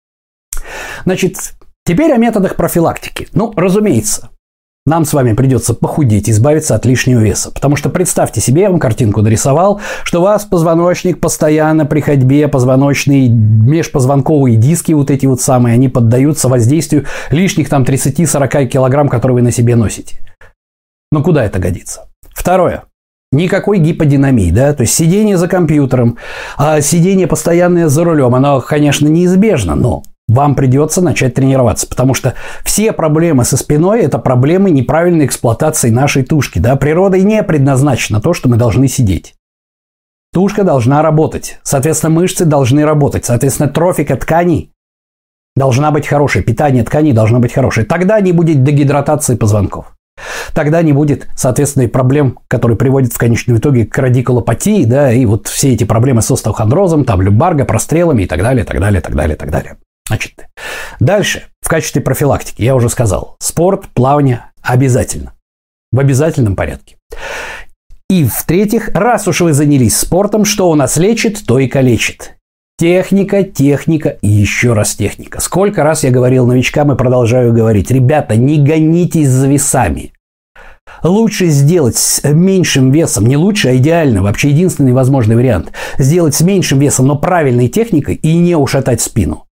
Значит, 1.05 1.53
теперь 1.85 2.11
о 2.13 2.17
методах 2.17 2.55
профилактики. 2.55 3.27
Ну, 3.33 3.53
разумеется, 3.55 4.29
нам 4.85 5.05
с 5.05 5.13
вами 5.13 5.31
придется 5.31 5.73
похудеть, 5.73 6.29
избавиться 6.29 6.75
от 6.75 6.85
лишнего 6.85 7.21
веса. 7.21 7.51
Потому 7.51 7.77
что 7.77 7.89
представьте 7.89 8.41
себе, 8.41 8.63
я 8.63 8.69
вам 8.69 8.79
картинку 8.79 9.21
нарисовал, 9.21 9.79
что 10.03 10.19
у 10.19 10.23
вас 10.23 10.43
позвоночник 10.43 11.21
постоянно 11.21 11.85
при 11.85 12.01
ходьбе, 12.01 12.49
позвоночные, 12.49 13.29
межпозвонковые 13.29 14.57
диски 14.57 14.91
вот 14.91 15.09
эти 15.09 15.25
вот 15.25 15.39
самые, 15.39 15.75
они 15.75 15.87
поддаются 15.87 16.49
воздействию 16.49 17.05
лишних 17.31 17.69
там 17.69 17.83
30-40 17.83 18.65
килограмм, 18.65 19.07
которые 19.07 19.35
вы 19.35 19.41
на 19.41 19.51
себе 19.51 19.77
носите. 19.77 20.17
Ну 21.13 21.23
куда 21.23 21.45
это 21.45 21.59
годится? 21.59 22.09
Второе. 22.35 22.83
Никакой 23.31 23.79
гиподинамии, 23.79 24.51
да, 24.51 24.73
то 24.73 24.81
есть 24.81 24.93
сидение 24.93 25.37
за 25.37 25.47
компьютером, 25.47 26.17
а 26.57 26.81
сидение 26.81 27.25
постоянное 27.25 27.87
за 27.87 28.03
рулем, 28.03 28.35
оно, 28.35 28.59
конечно, 28.59 29.07
неизбежно, 29.07 29.75
но 29.75 30.03
вам 30.27 30.55
придется 30.55 31.01
начать 31.01 31.33
тренироваться, 31.33 31.87
потому 31.87 32.13
что 32.13 32.33
все 32.63 32.91
проблемы 32.91 33.43
со 33.45 33.57
спиной– 33.57 34.01
это 34.03 34.19
проблемы 34.19 34.71
неправильной 34.71 35.25
эксплуатации 35.25 35.89
нашей 35.89 36.23
тушки. 36.23 36.59
Да? 36.59 36.75
Природой 36.75 37.21
не 37.21 37.43
предназначено 37.43 38.21
то, 38.21 38.33
что 38.33 38.49
мы 38.49 38.57
должны 38.57 38.87
сидеть. 38.87 39.35
Тушка 40.33 40.63
должна 40.63 41.03
работать, 41.03 41.59
соответственно, 41.61 42.15
мышцы 42.15 42.45
должны 42.45 42.85
работать, 42.85 43.23
соответственно, 43.25 43.69
трофика 43.69 44.15
тканей 44.15 44.71
должна 45.55 45.91
быть 45.91 46.07
хорошая, 46.07 46.41
питание 46.41 46.83
тканей 46.83 47.13
должно 47.13 47.39
быть 47.39 47.53
хорошее. 47.53 47.85
Тогда 47.85 48.19
не 48.19 48.31
будет 48.31 48.63
дегидратации 48.63 49.35
позвонков. 49.35 49.93
Тогда 50.53 50.81
не 50.81 50.93
будет, 50.93 51.27
соответственно, 51.35 51.83
и 51.83 51.87
проблем, 51.87 52.39
которые 52.47 52.77
приводят 52.77 53.13
в 53.13 53.17
конечном 53.17 53.57
итоге 53.57 53.85
к 53.85 53.95
радикулопатии, 53.97 54.85
да, 54.85 55.11
и 55.11 55.25
вот 55.25 55.47
все 55.47 55.73
эти 55.73 55.83
проблемы 55.83 56.23
с 56.23 56.31
остеохондрозом, 56.31 57.05
там, 57.05 57.21
любарго, 57.21 57.65
прострелами 57.65 58.23
и 58.23 58.25
так 58.25 58.41
далее, 58.41 58.63
так 58.63 58.79
далее, 58.79 59.01
так 59.01 59.15
далее, 59.15 59.35
так 59.35 59.51
далее. 59.51 59.77
Значит, 60.07 60.33
дальше, 60.99 61.43
в 61.61 61.69
качестве 61.69 62.01
профилактики, 62.01 62.61
я 62.61 62.75
уже 62.75 62.89
сказал, 62.89 63.37
спорт, 63.39 63.87
плавание 63.93 64.51
обязательно. 64.61 65.33
В 65.91 65.99
обязательном 65.99 66.55
порядке. 66.55 66.97
И 68.09 68.25
в-третьих, 68.25 68.89
раз 68.93 69.27
уж 69.27 69.41
вы 69.41 69.53
занялись 69.53 69.97
спортом, 69.97 70.45
что 70.45 70.69
у 70.69 70.75
нас 70.75 70.97
лечит, 70.97 71.45
то 71.45 71.57
и 71.57 71.67
калечит. 71.67 72.35
Техника, 72.77 73.43
техника 73.43 74.09
и 74.09 74.27
еще 74.27 74.73
раз 74.73 74.95
техника. 74.95 75.39
Сколько 75.39 75.83
раз 75.83 76.03
я 76.03 76.11
говорил 76.11 76.45
новичкам 76.45 76.91
и 76.91 76.97
продолжаю 76.97 77.53
говорить. 77.53 77.91
Ребята, 77.91 78.35
не 78.35 78.57
гонитесь 78.57 79.29
за 79.29 79.47
весами. 79.47 80.11
Лучше 81.01 81.47
сделать 81.47 81.95
с 81.95 82.23
меньшим 82.23 82.91
весом, 82.91 83.25
не 83.25 83.37
лучше, 83.37 83.69
а 83.69 83.75
идеально, 83.77 84.21
вообще 84.21 84.49
единственный 84.49 84.91
возможный 84.91 85.35
вариант. 85.35 85.71
Сделать 85.97 86.35
с 86.35 86.41
меньшим 86.41 86.79
весом, 86.79 87.07
но 87.07 87.15
правильной 87.15 87.69
техникой 87.69 88.15
и 88.15 88.37
не 88.37 88.55
ушатать 88.55 89.01
спину. 89.01 89.45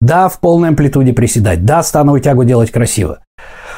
Да, 0.00 0.28
в 0.28 0.40
полной 0.40 0.68
амплитуде 0.68 1.12
приседать. 1.12 1.64
Да, 1.64 1.82
становую 1.82 2.20
тягу 2.20 2.44
делать 2.44 2.70
красиво. 2.70 3.20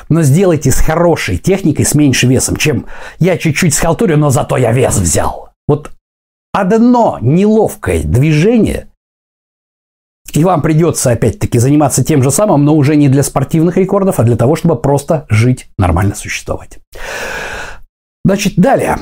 Но 0.09 0.23
сделайте 0.23 0.71
с 0.71 0.81
хорошей 0.81 1.39
техникой, 1.39 1.85
с 1.85 1.95
меньшим 1.95 2.31
весом, 2.31 2.57
чем 2.57 2.87
я 3.19 3.39
чуть-чуть 3.39 3.75
схалтурю, 3.75 4.17
но 4.17 4.31
зато 4.31 4.57
я 4.57 4.73
вес 4.73 4.97
взял. 4.97 5.51
Вот 5.67 5.91
одно 6.53 7.19
неловкое 7.21 8.03
движение, 8.03 8.89
и 10.33 10.45
вам 10.45 10.63
придется 10.63 11.11
опять-таки 11.11 11.59
заниматься 11.59 12.05
тем 12.05 12.23
же 12.23 12.31
самым, 12.31 12.65
но 12.65 12.75
уже 12.75 12.97
не 12.97 13.09
для 13.09 13.23
спортивных 13.23 13.77
рекордов, 13.77 14.21
а 14.21 14.25
для 14.25 14.37
того, 14.37 14.57
чтобы 14.57 14.77
просто 14.77 15.27
жить, 15.29 15.69
нормально 15.79 16.15
существовать. 16.15 16.79
Значит, 18.25 18.55
далее. 18.57 18.99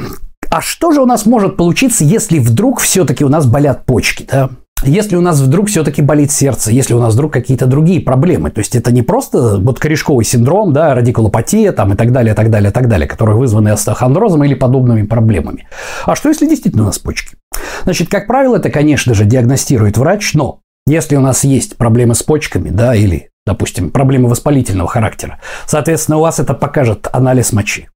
А 0.50 0.62
что 0.62 0.92
же 0.92 1.02
у 1.02 1.06
нас 1.06 1.26
может 1.26 1.56
получиться, 1.56 2.04
если 2.04 2.38
вдруг 2.38 2.80
все-таки 2.80 3.24
у 3.24 3.28
нас 3.28 3.46
болят 3.46 3.84
почки? 3.84 4.26
Да? 4.30 4.50
Если 4.84 5.16
у 5.16 5.20
нас 5.20 5.40
вдруг 5.40 5.68
все-таки 5.68 6.02
болит 6.02 6.30
сердце, 6.30 6.70
если 6.70 6.94
у 6.94 7.00
нас 7.00 7.14
вдруг 7.14 7.32
какие-то 7.32 7.66
другие 7.66 8.00
проблемы, 8.00 8.50
то 8.50 8.60
есть 8.60 8.76
это 8.76 8.92
не 8.92 9.02
просто 9.02 9.58
вот 9.58 9.78
корешковый 9.78 10.24
синдром, 10.24 10.72
да, 10.72 10.94
радикулопатия 10.94 11.72
там 11.72 11.92
и 11.94 11.96
так 11.96 12.12
далее, 12.12 12.34
так 12.34 12.50
далее, 12.50 12.70
так 12.70 12.88
далее, 12.88 13.08
которые 13.08 13.36
вызваны 13.36 13.70
остеохондрозом 13.70 14.44
или 14.44 14.54
подобными 14.54 15.02
проблемами. 15.02 15.68
А 16.06 16.14
что 16.14 16.28
если 16.28 16.46
действительно 16.46 16.84
у 16.84 16.86
нас 16.86 16.98
почки? 16.98 17.36
Значит, 17.84 18.08
как 18.08 18.26
правило, 18.26 18.56
это, 18.56 18.70
конечно 18.70 19.14
же, 19.14 19.24
диагностирует 19.24 19.98
врач, 19.98 20.34
но 20.34 20.60
если 20.86 21.16
у 21.16 21.20
нас 21.20 21.44
есть 21.44 21.76
проблемы 21.76 22.14
с 22.14 22.22
почками, 22.22 22.70
да, 22.70 22.94
или, 22.94 23.30
допустим, 23.46 23.90
проблемы 23.90 24.28
воспалительного 24.28 24.88
характера, 24.88 25.40
соответственно, 25.66 26.18
у 26.18 26.20
вас 26.20 26.38
это 26.38 26.54
покажет 26.54 27.08
анализ 27.12 27.52
мочи 27.52 27.88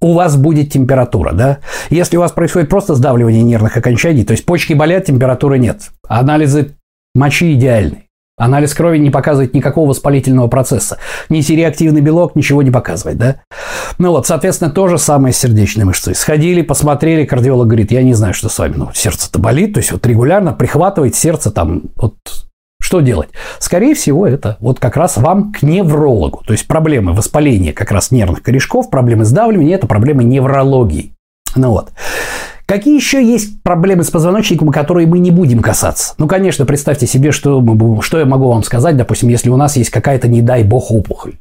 у 0.00 0.14
вас 0.14 0.36
будет 0.36 0.72
температура, 0.72 1.32
да? 1.32 1.58
Если 1.90 2.16
у 2.16 2.20
вас 2.20 2.32
происходит 2.32 2.68
просто 2.68 2.94
сдавливание 2.94 3.42
нервных 3.42 3.76
окончаний, 3.76 4.24
то 4.24 4.32
есть 4.32 4.44
почки 4.44 4.72
болят, 4.72 5.06
температуры 5.06 5.58
нет. 5.58 5.90
Анализы 6.08 6.76
мочи 7.14 7.54
идеальны. 7.54 8.04
Анализ 8.38 8.72
крови 8.72 8.98
не 8.98 9.10
показывает 9.10 9.52
никакого 9.52 9.88
воспалительного 9.88 10.46
процесса. 10.46 10.98
Ни 11.28 11.40
сереактивный 11.40 12.00
белок 12.00 12.36
ничего 12.36 12.62
не 12.62 12.70
показывает, 12.70 13.18
да? 13.18 13.40
Ну 13.98 14.12
вот, 14.12 14.28
соответственно, 14.28 14.70
то 14.70 14.86
же 14.86 14.96
самое 14.96 15.34
с 15.34 15.38
сердечной 15.38 15.84
мышцей. 15.84 16.14
Сходили, 16.14 16.62
посмотрели, 16.62 17.24
кардиолог 17.24 17.66
говорит, 17.66 17.90
я 17.90 18.02
не 18.04 18.14
знаю, 18.14 18.34
что 18.34 18.48
с 18.48 18.56
вами, 18.58 18.74
но 18.76 18.92
сердце-то 18.94 19.40
болит, 19.40 19.74
то 19.74 19.78
есть 19.78 19.90
вот 19.90 20.06
регулярно 20.06 20.52
прихватывает 20.52 21.16
сердце 21.16 21.50
там 21.50 21.82
вот 21.96 22.14
что 22.80 23.00
делать? 23.00 23.28
Скорее 23.58 23.94
всего, 23.94 24.24
это 24.26 24.56
вот 24.60 24.78
как 24.78 24.96
раз 24.96 25.16
вам 25.16 25.52
к 25.52 25.62
неврологу. 25.62 26.42
То 26.46 26.52
есть 26.52 26.68
проблемы 26.68 27.12
воспаления 27.12 27.72
как 27.72 27.90
раз 27.90 28.12
нервных 28.12 28.42
корешков, 28.42 28.88
проблемы 28.88 29.24
сдавливания– 29.24 29.74
это 29.76 29.88
проблемы 29.88 30.22
неврологии. 30.22 31.12
Ну 31.56 31.70
вот. 31.70 31.90
Какие 32.68 32.96
еще 32.96 33.24
есть 33.24 33.62
проблемы 33.62 34.04
с 34.04 34.10
позвоночником, 34.10 34.68
которые 34.68 35.06
мы 35.06 35.20
не 35.20 35.30
будем 35.30 35.60
касаться? 35.60 36.12
Ну, 36.18 36.28
конечно, 36.28 36.66
представьте 36.66 37.06
себе, 37.06 37.32
что, 37.32 37.64
что 38.02 38.18
я 38.18 38.26
могу 38.26 38.50
вам 38.50 38.62
сказать, 38.62 38.94
допустим, 38.94 39.30
если 39.30 39.48
у 39.48 39.56
нас 39.56 39.76
есть 39.76 39.88
какая-то, 39.88 40.28
не 40.28 40.42
дай 40.42 40.64
бог, 40.64 40.90
опухоль. 40.90 41.36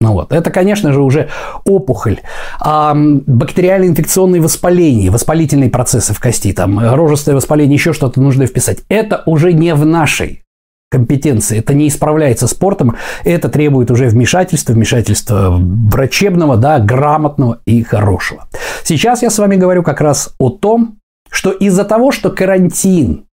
Ну 0.00 0.12
вот, 0.12 0.32
это, 0.32 0.52
конечно 0.52 0.92
же, 0.92 1.02
уже 1.02 1.30
опухоль, 1.64 2.20
а, 2.60 2.94
бактериально-инфекционные 2.94 4.40
воспаления, 4.40 5.10
воспалительные 5.10 5.68
процессы 5.68 6.14
в 6.14 6.20
кости, 6.20 6.52
там, 6.52 6.78
рожистое 6.78 7.34
воспаление, 7.34 7.74
еще 7.74 7.92
что-то 7.92 8.20
нужно 8.20 8.46
вписать. 8.46 8.84
Это 8.88 9.24
уже 9.26 9.52
не 9.52 9.74
в 9.74 9.84
нашей 9.84 10.45
компетенции. 10.90 11.58
Это 11.58 11.74
не 11.74 11.88
исправляется 11.88 12.46
спортом, 12.46 12.96
это 13.24 13.48
требует 13.48 13.90
уже 13.90 14.08
вмешательства, 14.08 14.72
вмешательства 14.72 15.56
врачебного, 15.58 16.56
да, 16.56 16.78
грамотного 16.78 17.60
и 17.64 17.82
хорошего. 17.82 18.46
Сейчас 18.84 19.22
я 19.22 19.30
с 19.30 19.38
вами 19.38 19.56
говорю 19.56 19.82
как 19.82 20.00
раз 20.00 20.34
о 20.38 20.50
том, 20.50 20.98
что 21.30 21.50
из-за 21.50 21.84
того, 21.84 22.12
что 22.12 22.30
карантин, 22.30 23.24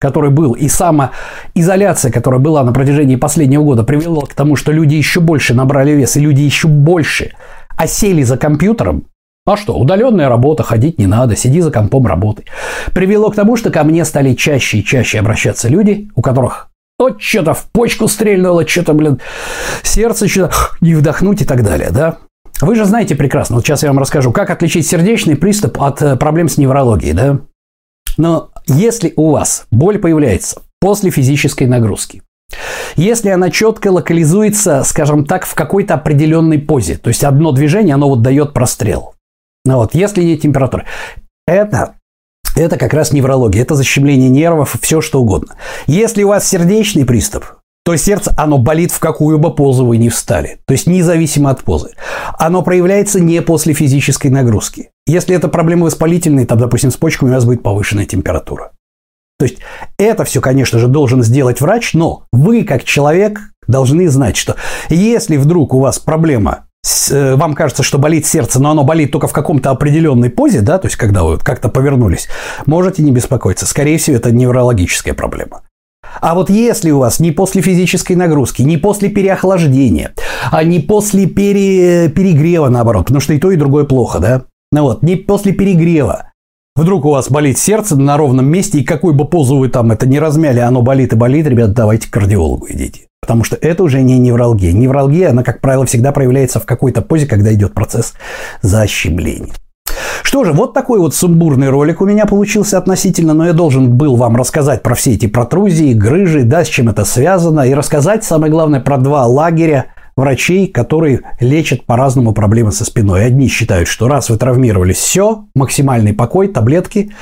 который 0.00 0.30
был, 0.30 0.52
и 0.52 0.68
самоизоляция, 0.68 2.10
которая 2.10 2.40
была 2.40 2.64
на 2.64 2.72
протяжении 2.72 3.16
последнего 3.16 3.62
года, 3.62 3.84
привела 3.84 4.22
к 4.22 4.34
тому, 4.34 4.56
что 4.56 4.72
люди 4.72 4.94
еще 4.94 5.20
больше 5.20 5.54
набрали 5.54 5.92
вес, 5.92 6.16
и 6.16 6.20
люди 6.20 6.40
еще 6.40 6.66
больше 6.66 7.32
осели 7.76 8.22
за 8.22 8.38
компьютером, 8.38 9.04
а 9.44 9.56
что, 9.56 9.76
удаленная 9.76 10.28
работа, 10.28 10.62
ходить 10.62 10.98
не 10.98 11.06
надо, 11.06 11.36
сиди 11.36 11.60
за 11.60 11.70
компом, 11.70 12.06
работай. 12.06 12.46
Привело 12.94 13.30
к 13.30 13.34
тому, 13.34 13.56
что 13.56 13.70
ко 13.70 13.82
мне 13.82 14.04
стали 14.04 14.34
чаще 14.34 14.78
и 14.78 14.84
чаще 14.84 15.18
обращаться 15.18 15.68
люди, 15.68 16.08
у 16.14 16.22
которых 16.22 16.71
вот 17.02 17.22
что-то 17.22 17.54
в 17.54 17.64
почку 17.72 18.08
стрельнуло, 18.08 18.66
что-то, 18.66 18.92
блин, 18.94 19.20
сердце 19.82 20.28
что-то 20.28 20.54
не 20.80 20.94
вдохнуть 20.94 21.42
и 21.42 21.44
так 21.44 21.62
далее, 21.62 21.90
да? 21.90 22.18
Вы 22.60 22.76
же 22.76 22.84
знаете 22.84 23.16
прекрасно, 23.16 23.56
вот 23.56 23.64
сейчас 23.64 23.82
я 23.82 23.88
вам 23.88 23.98
расскажу, 23.98 24.32
как 24.32 24.50
отличить 24.50 24.86
сердечный 24.86 25.36
приступ 25.36 25.82
от 25.82 26.00
э, 26.00 26.16
проблем 26.16 26.48
с 26.48 26.58
неврологией, 26.58 27.12
да? 27.12 27.40
Но 28.18 28.50
если 28.66 29.12
у 29.16 29.30
вас 29.30 29.66
боль 29.70 29.98
появляется 29.98 30.62
после 30.80 31.10
физической 31.10 31.64
нагрузки, 31.64 32.22
если 32.96 33.30
она 33.30 33.50
четко 33.50 33.88
локализуется, 33.88 34.82
скажем 34.84 35.24
так, 35.24 35.46
в 35.46 35.54
какой-то 35.54 35.94
определенной 35.94 36.58
позе, 36.58 36.96
то 36.96 37.08
есть 37.08 37.24
одно 37.24 37.52
движение, 37.52 37.94
оно 37.94 38.08
вот 38.08 38.22
дает 38.22 38.52
прострел. 38.52 39.14
Ну 39.64 39.76
вот, 39.76 39.94
если 39.94 40.22
нет 40.22 40.42
температуры, 40.42 40.86
это 41.46 41.94
это 42.56 42.76
как 42.76 42.94
раз 42.94 43.12
неврология, 43.12 43.62
это 43.62 43.74
защемление 43.74 44.28
нервов, 44.28 44.76
все 44.80 45.00
что 45.00 45.20
угодно. 45.20 45.56
Если 45.86 46.22
у 46.22 46.28
вас 46.28 46.48
сердечный 46.48 47.04
приступ, 47.04 47.44
то 47.84 47.96
сердце, 47.96 48.32
оно 48.36 48.58
болит 48.58 48.92
в 48.92 49.00
какую 49.00 49.38
бы 49.38 49.54
позу 49.54 49.84
вы 49.86 49.96
ни 49.96 50.08
встали. 50.08 50.58
То 50.66 50.72
есть 50.72 50.86
независимо 50.86 51.50
от 51.50 51.64
позы. 51.64 51.90
Оно 52.38 52.62
проявляется 52.62 53.20
не 53.20 53.42
после 53.42 53.74
физической 53.74 54.28
нагрузки. 54.28 54.90
Если 55.06 55.34
это 55.34 55.48
проблемы 55.48 55.86
воспалительные, 55.86 56.46
там, 56.46 56.58
допустим, 56.58 56.92
с 56.92 56.96
почками 56.96 57.30
у 57.30 57.34
вас 57.34 57.44
будет 57.44 57.62
повышенная 57.62 58.06
температура. 58.06 58.70
То 59.38 59.46
есть 59.46 59.58
это 59.98 60.24
все, 60.24 60.40
конечно 60.40 60.78
же, 60.78 60.86
должен 60.86 61.24
сделать 61.24 61.60
врач, 61.60 61.94
но 61.94 62.26
вы, 62.32 62.62
как 62.62 62.84
человек, 62.84 63.40
должны 63.66 64.08
знать, 64.08 64.36
что 64.36 64.54
если 64.88 65.36
вдруг 65.36 65.74
у 65.74 65.80
вас 65.80 65.98
проблема 65.98 66.66
вам 67.10 67.54
кажется, 67.54 67.82
что 67.82 67.98
болит 67.98 68.26
сердце, 68.26 68.60
но 68.60 68.70
оно 68.70 68.84
болит 68.84 69.12
только 69.12 69.28
в 69.28 69.32
каком-то 69.32 69.70
определенной 69.70 70.30
позе, 70.30 70.60
да, 70.60 70.78
то 70.78 70.86
есть 70.86 70.96
когда 70.96 71.22
вы 71.22 71.38
как-то 71.38 71.68
повернулись, 71.68 72.28
можете 72.66 73.02
не 73.02 73.12
беспокоиться. 73.12 73.66
Скорее 73.66 73.98
всего, 73.98 74.16
это 74.16 74.32
неврологическая 74.32 75.14
проблема. 75.14 75.62
А 76.20 76.34
вот 76.34 76.50
если 76.50 76.90
у 76.90 76.98
вас 76.98 77.20
не 77.20 77.30
после 77.30 77.62
физической 77.62 78.14
нагрузки, 78.14 78.62
не 78.62 78.76
после 78.76 79.08
переохлаждения, 79.08 80.12
а 80.50 80.62
не 80.64 80.80
после 80.80 81.26
пере... 81.26 82.08
перегрева, 82.08 82.68
наоборот, 82.68 83.06
потому 83.06 83.20
что 83.20 83.32
и 83.32 83.38
то, 83.38 83.50
и 83.50 83.56
другое 83.56 83.84
плохо, 83.84 84.18
да? 84.18 84.44
Ну 84.72 84.82
вот, 84.82 85.02
не 85.02 85.16
после 85.16 85.52
перегрева, 85.52 86.32
Вдруг 86.74 87.04
у 87.04 87.10
вас 87.10 87.30
болит 87.30 87.58
сердце 87.58 87.96
на 87.96 88.16
ровном 88.16 88.46
месте, 88.46 88.78
и 88.78 88.84
какой 88.84 89.12
бы 89.12 89.26
позу 89.26 89.58
вы 89.58 89.68
там 89.68 89.92
это 89.92 90.08
не 90.08 90.18
размяли, 90.18 90.60
оно 90.60 90.80
болит 90.80 91.12
и 91.12 91.16
болит, 91.16 91.46
ребят, 91.46 91.74
давайте 91.74 92.08
к 92.08 92.10
кардиологу 92.10 92.66
идите. 92.70 93.08
Потому 93.22 93.44
что 93.44 93.54
это 93.54 93.84
уже 93.84 94.02
не 94.02 94.18
невралгия. 94.18 94.72
Невралгия, 94.72 95.30
она, 95.30 95.44
как 95.44 95.60
правило, 95.60 95.86
всегда 95.86 96.10
проявляется 96.10 96.58
в 96.58 96.66
какой-то 96.66 97.02
позе, 97.02 97.26
когда 97.26 97.54
идет 97.54 97.72
процесс 97.72 98.14
защемления. 98.62 99.52
Что 100.24 100.42
же, 100.42 100.52
вот 100.52 100.74
такой 100.74 100.98
вот 100.98 101.14
сумбурный 101.14 101.68
ролик 101.68 102.00
у 102.00 102.04
меня 102.04 102.26
получился 102.26 102.78
относительно, 102.78 103.32
но 103.32 103.46
я 103.46 103.52
должен 103.52 103.96
был 103.96 104.16
вам 104.16 104.36
рассказать 104.36 104.82
про 104.82 104.96
все 104.96 105.12
эти 105.12 105.26
протрузии, 105.26 105.92
грыжи, 105.92 106.42
да, 106.42 106.64
с 106.64 106.68
чем 106.68 106.88
это 106.88 107.04
связано, 107.04 107.60
и 107.60 107.74
рассказать, 107.74 108.24
самое 108.24 108.50
главное, 108.50 108.80
про 108.80 108.98
два 108.98 109.24
лагеря 109.26 109.86
врачей, 110.16 110.66
которые 110.66 111.20
лечат 111.38 111.84
по-разному 111.84 112.32
проблемы 112.32 112.72
со 112.72 112.84
спиной. 112.84 113.26
Одни 113.26 113.46
считают, 113.48 113.88
что 113.88 114.08
раз 114.08 114.30
вы 114.30 114.36
травмировались, 114.36 114.96
все, 114.96 115.44
максимальный 115.54 116.12
покой, 116.12 116.48
таблетки. 116.48 117.12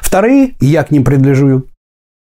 Вторые, 0.00 0.54
я 0.60 0.84
к 0.84 0.90
ним 0.90 1.04
принадлежу, 1.04 1.64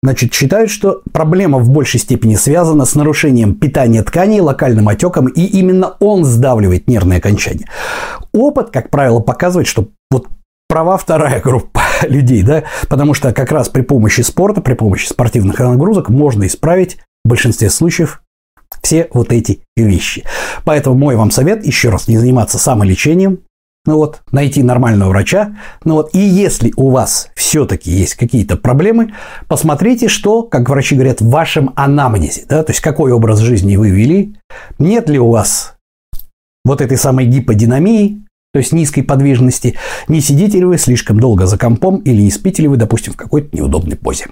Значит, 0.04 0.34
считают, 0.34 0.70
что 0.70 1.02
проблема 1.14 1.60
в 1.60 1.70
большей 1.70 1.98
степени 1.98 2.36
связана 2.36 2.84
с 2.84 2.94
нарушением 2.94 3.56
питания 3.56 4.04
тканей, 4.04 4.42
локальным 4.42 4.90
отеком, 4.90 5.28
и 5.28 5.46
именно 5.46 5.96
он 6.02 6.26
сдавливает 6.26 6.90
нервные 6.90 7.20
окончания. 7.20 7.70
Опыт, 8.34 8.70
как 8.70 8.90
правило, 8.90 9.22
показывает, 9.22 9.66
что 9.66 9.88
вот 10.12 10.28
права 10.68 10.98
вторая 10.98 11.40
группа 11.40 11.80
людей, 12.02 12.44
да, 12.44 12.64
потому 12.90 13.14
что 13.14 13.32
как 13.32 13.54
раз 13.54 13.70
при 13.70 13.82
помощи 13.82 14.20
спорта, 14.20 14.60
при 14.60 14.74
помощи 14.74 15.08
спортивных 15.08 15.58
нагрузок 15.58 16.10
можно 16.10 16.46
исправить 16.48 16.98
в 17.24 17.30
большинстве 17.30 17.70
случаев 17.70 18.22
все 18.82 19.08
вот 19.14 19.32
эти 19.32 19.62
вещи. 19.78 20.26
Поэтому 20.66 20.98
мой 20.98 21.16
вам 21.16 21.32
совет 21.32 21.66
еще 21.66 21.88
раз 21.88 22.10
не 22.10 22.18
заниматься 22.18 22.60
самолечением, 22.60 23.40
ну 23.86 23.98
вот, 23.98 24.22
найти 24.32 24.64
нормального 24.64 25.10
врача. 25.10 25.58
Ну 25.84 25.96
вот, 25.96 26.14
и 26.14 26.20
если 26.20 26.72
у 26.78 26.90
вас 26.90 27.30
все-таки 27.36 27.92
есть 27.92 28.16
какие-то 28.16 28.56
проблемы, 28.56 29.14
посмотрите, 29.48 30.08
что, 30.08 30.44
как 30.44 30.70
врачи 30.70 30.96
говорят, 30.96 31.22
в 31.22 31.30
вашем 31.30 31.74
анамнезе, 31.76 32.46
да, 32.48 32.64
то 32.64 32.72
есть 32.72 32.82
какой 32.82 33.12
образ 33.12 33.40
жизни 33.40 33.76
вы 33.76 33.90
вели, 33.90 34.36
нет 34.80 35.10
ли 35.10 35.20
у 35.20 35.30
вас 35.30 35.76
вот 36.64 36.80
этой 36.80 36.98
самой 36.98 37.26
гиподинамии, 37.26 38.22
то 38.54 38.60
есть 38.60 38.72
низкой 38.72 39.02
подвижности, 39.02 39.78
не 40.08 40.22
сидите 40.22 40.60
ли 40.60 40.66
вы 40.66 40.78
слишком 40.78 41.20
долго 41.20 41.46
за 41.46 41.58
компом 41.58 41.98
или 41.98 42.22
не 42.22 42.32
спите 42.32 42.62
ли 42.62 42.68
вы, 42.68 42.78
допустим, 42.78 43.14
в 43.14 43.18
какой-то 43.18 43.56
неудобной 43.56 43.98
позе. 43.98 44.28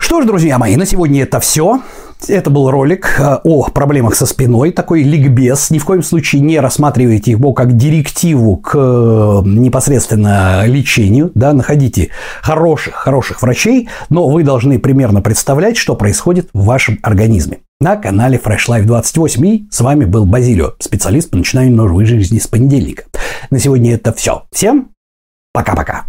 Что 0.00 0.22
ж, 0.22 0.26
друзья 0.26 0.58
мои, 0.58 0.74
на 0.74 0.86
сегодня 0.86 1.22
это 1.22 1.38
все. 1.38 1.82
Это 2.28 2.50
был 2.50 2.70
ролик 2.70 3.16
э, 3.18 3.38
о 3.44 3.68
проблемах 3.70 4.14
со 4.14 4.26
спиной, 4.26 4.72
такой 4.72 5.02
ликбез. 5.02 5.70
Ни 5.70 5.78
в 5.78 5.84
коем 5.84 6.02
случае 6.02 6.42
не 6.42 6.60
рассматривайте 6.60 7.30
его 7.30 7.52
как 7.52 7.76
директиву 7.76 8.56
к 8.56 8.74
э, 8.74 9.42
непосредственно 9.44 10.64
лечению. 10.66 11.30
Да, 11.34 11.52
находите 11.52 12.10
хороших, 12.42 12.94
хороших 12.94 13.42
врачей, 13.42 13.88
но 14.08 14.28
вы 14.28 14.42
должны 14.42 14.78
примерно 14.78 15.22
представлять, 15.22 15.76
что 15.76 15.94
происходит 15.94 16.48
в 16.52 16.64
вашем 16.64 16.98
организме. 17.02 17.58
На 17.80 17.96
канале 17.96 18.38
Fresh 18.42 18.68
Life 18.68 18.84
28 18.84 19.46
и 19.46 19.68
с 19.70 19.80
вами 19.80 20.04
был 20.04 20.26
Базилио, 20.26 20.74
специалист 20.80 21.30
по 21.30 21.38
начинанию 21.38 21.74
новой 21.74 22.04
жизни 22.04 22.38
с 22.38 22.46
понедельника. 22.46 23.04
На 23.50 23.58
сегодня 23.58 23.94
это 23.94 24.12
все. 24.12 24.42
Всем 24.52 24.90
пока-пока. 25.52 26.04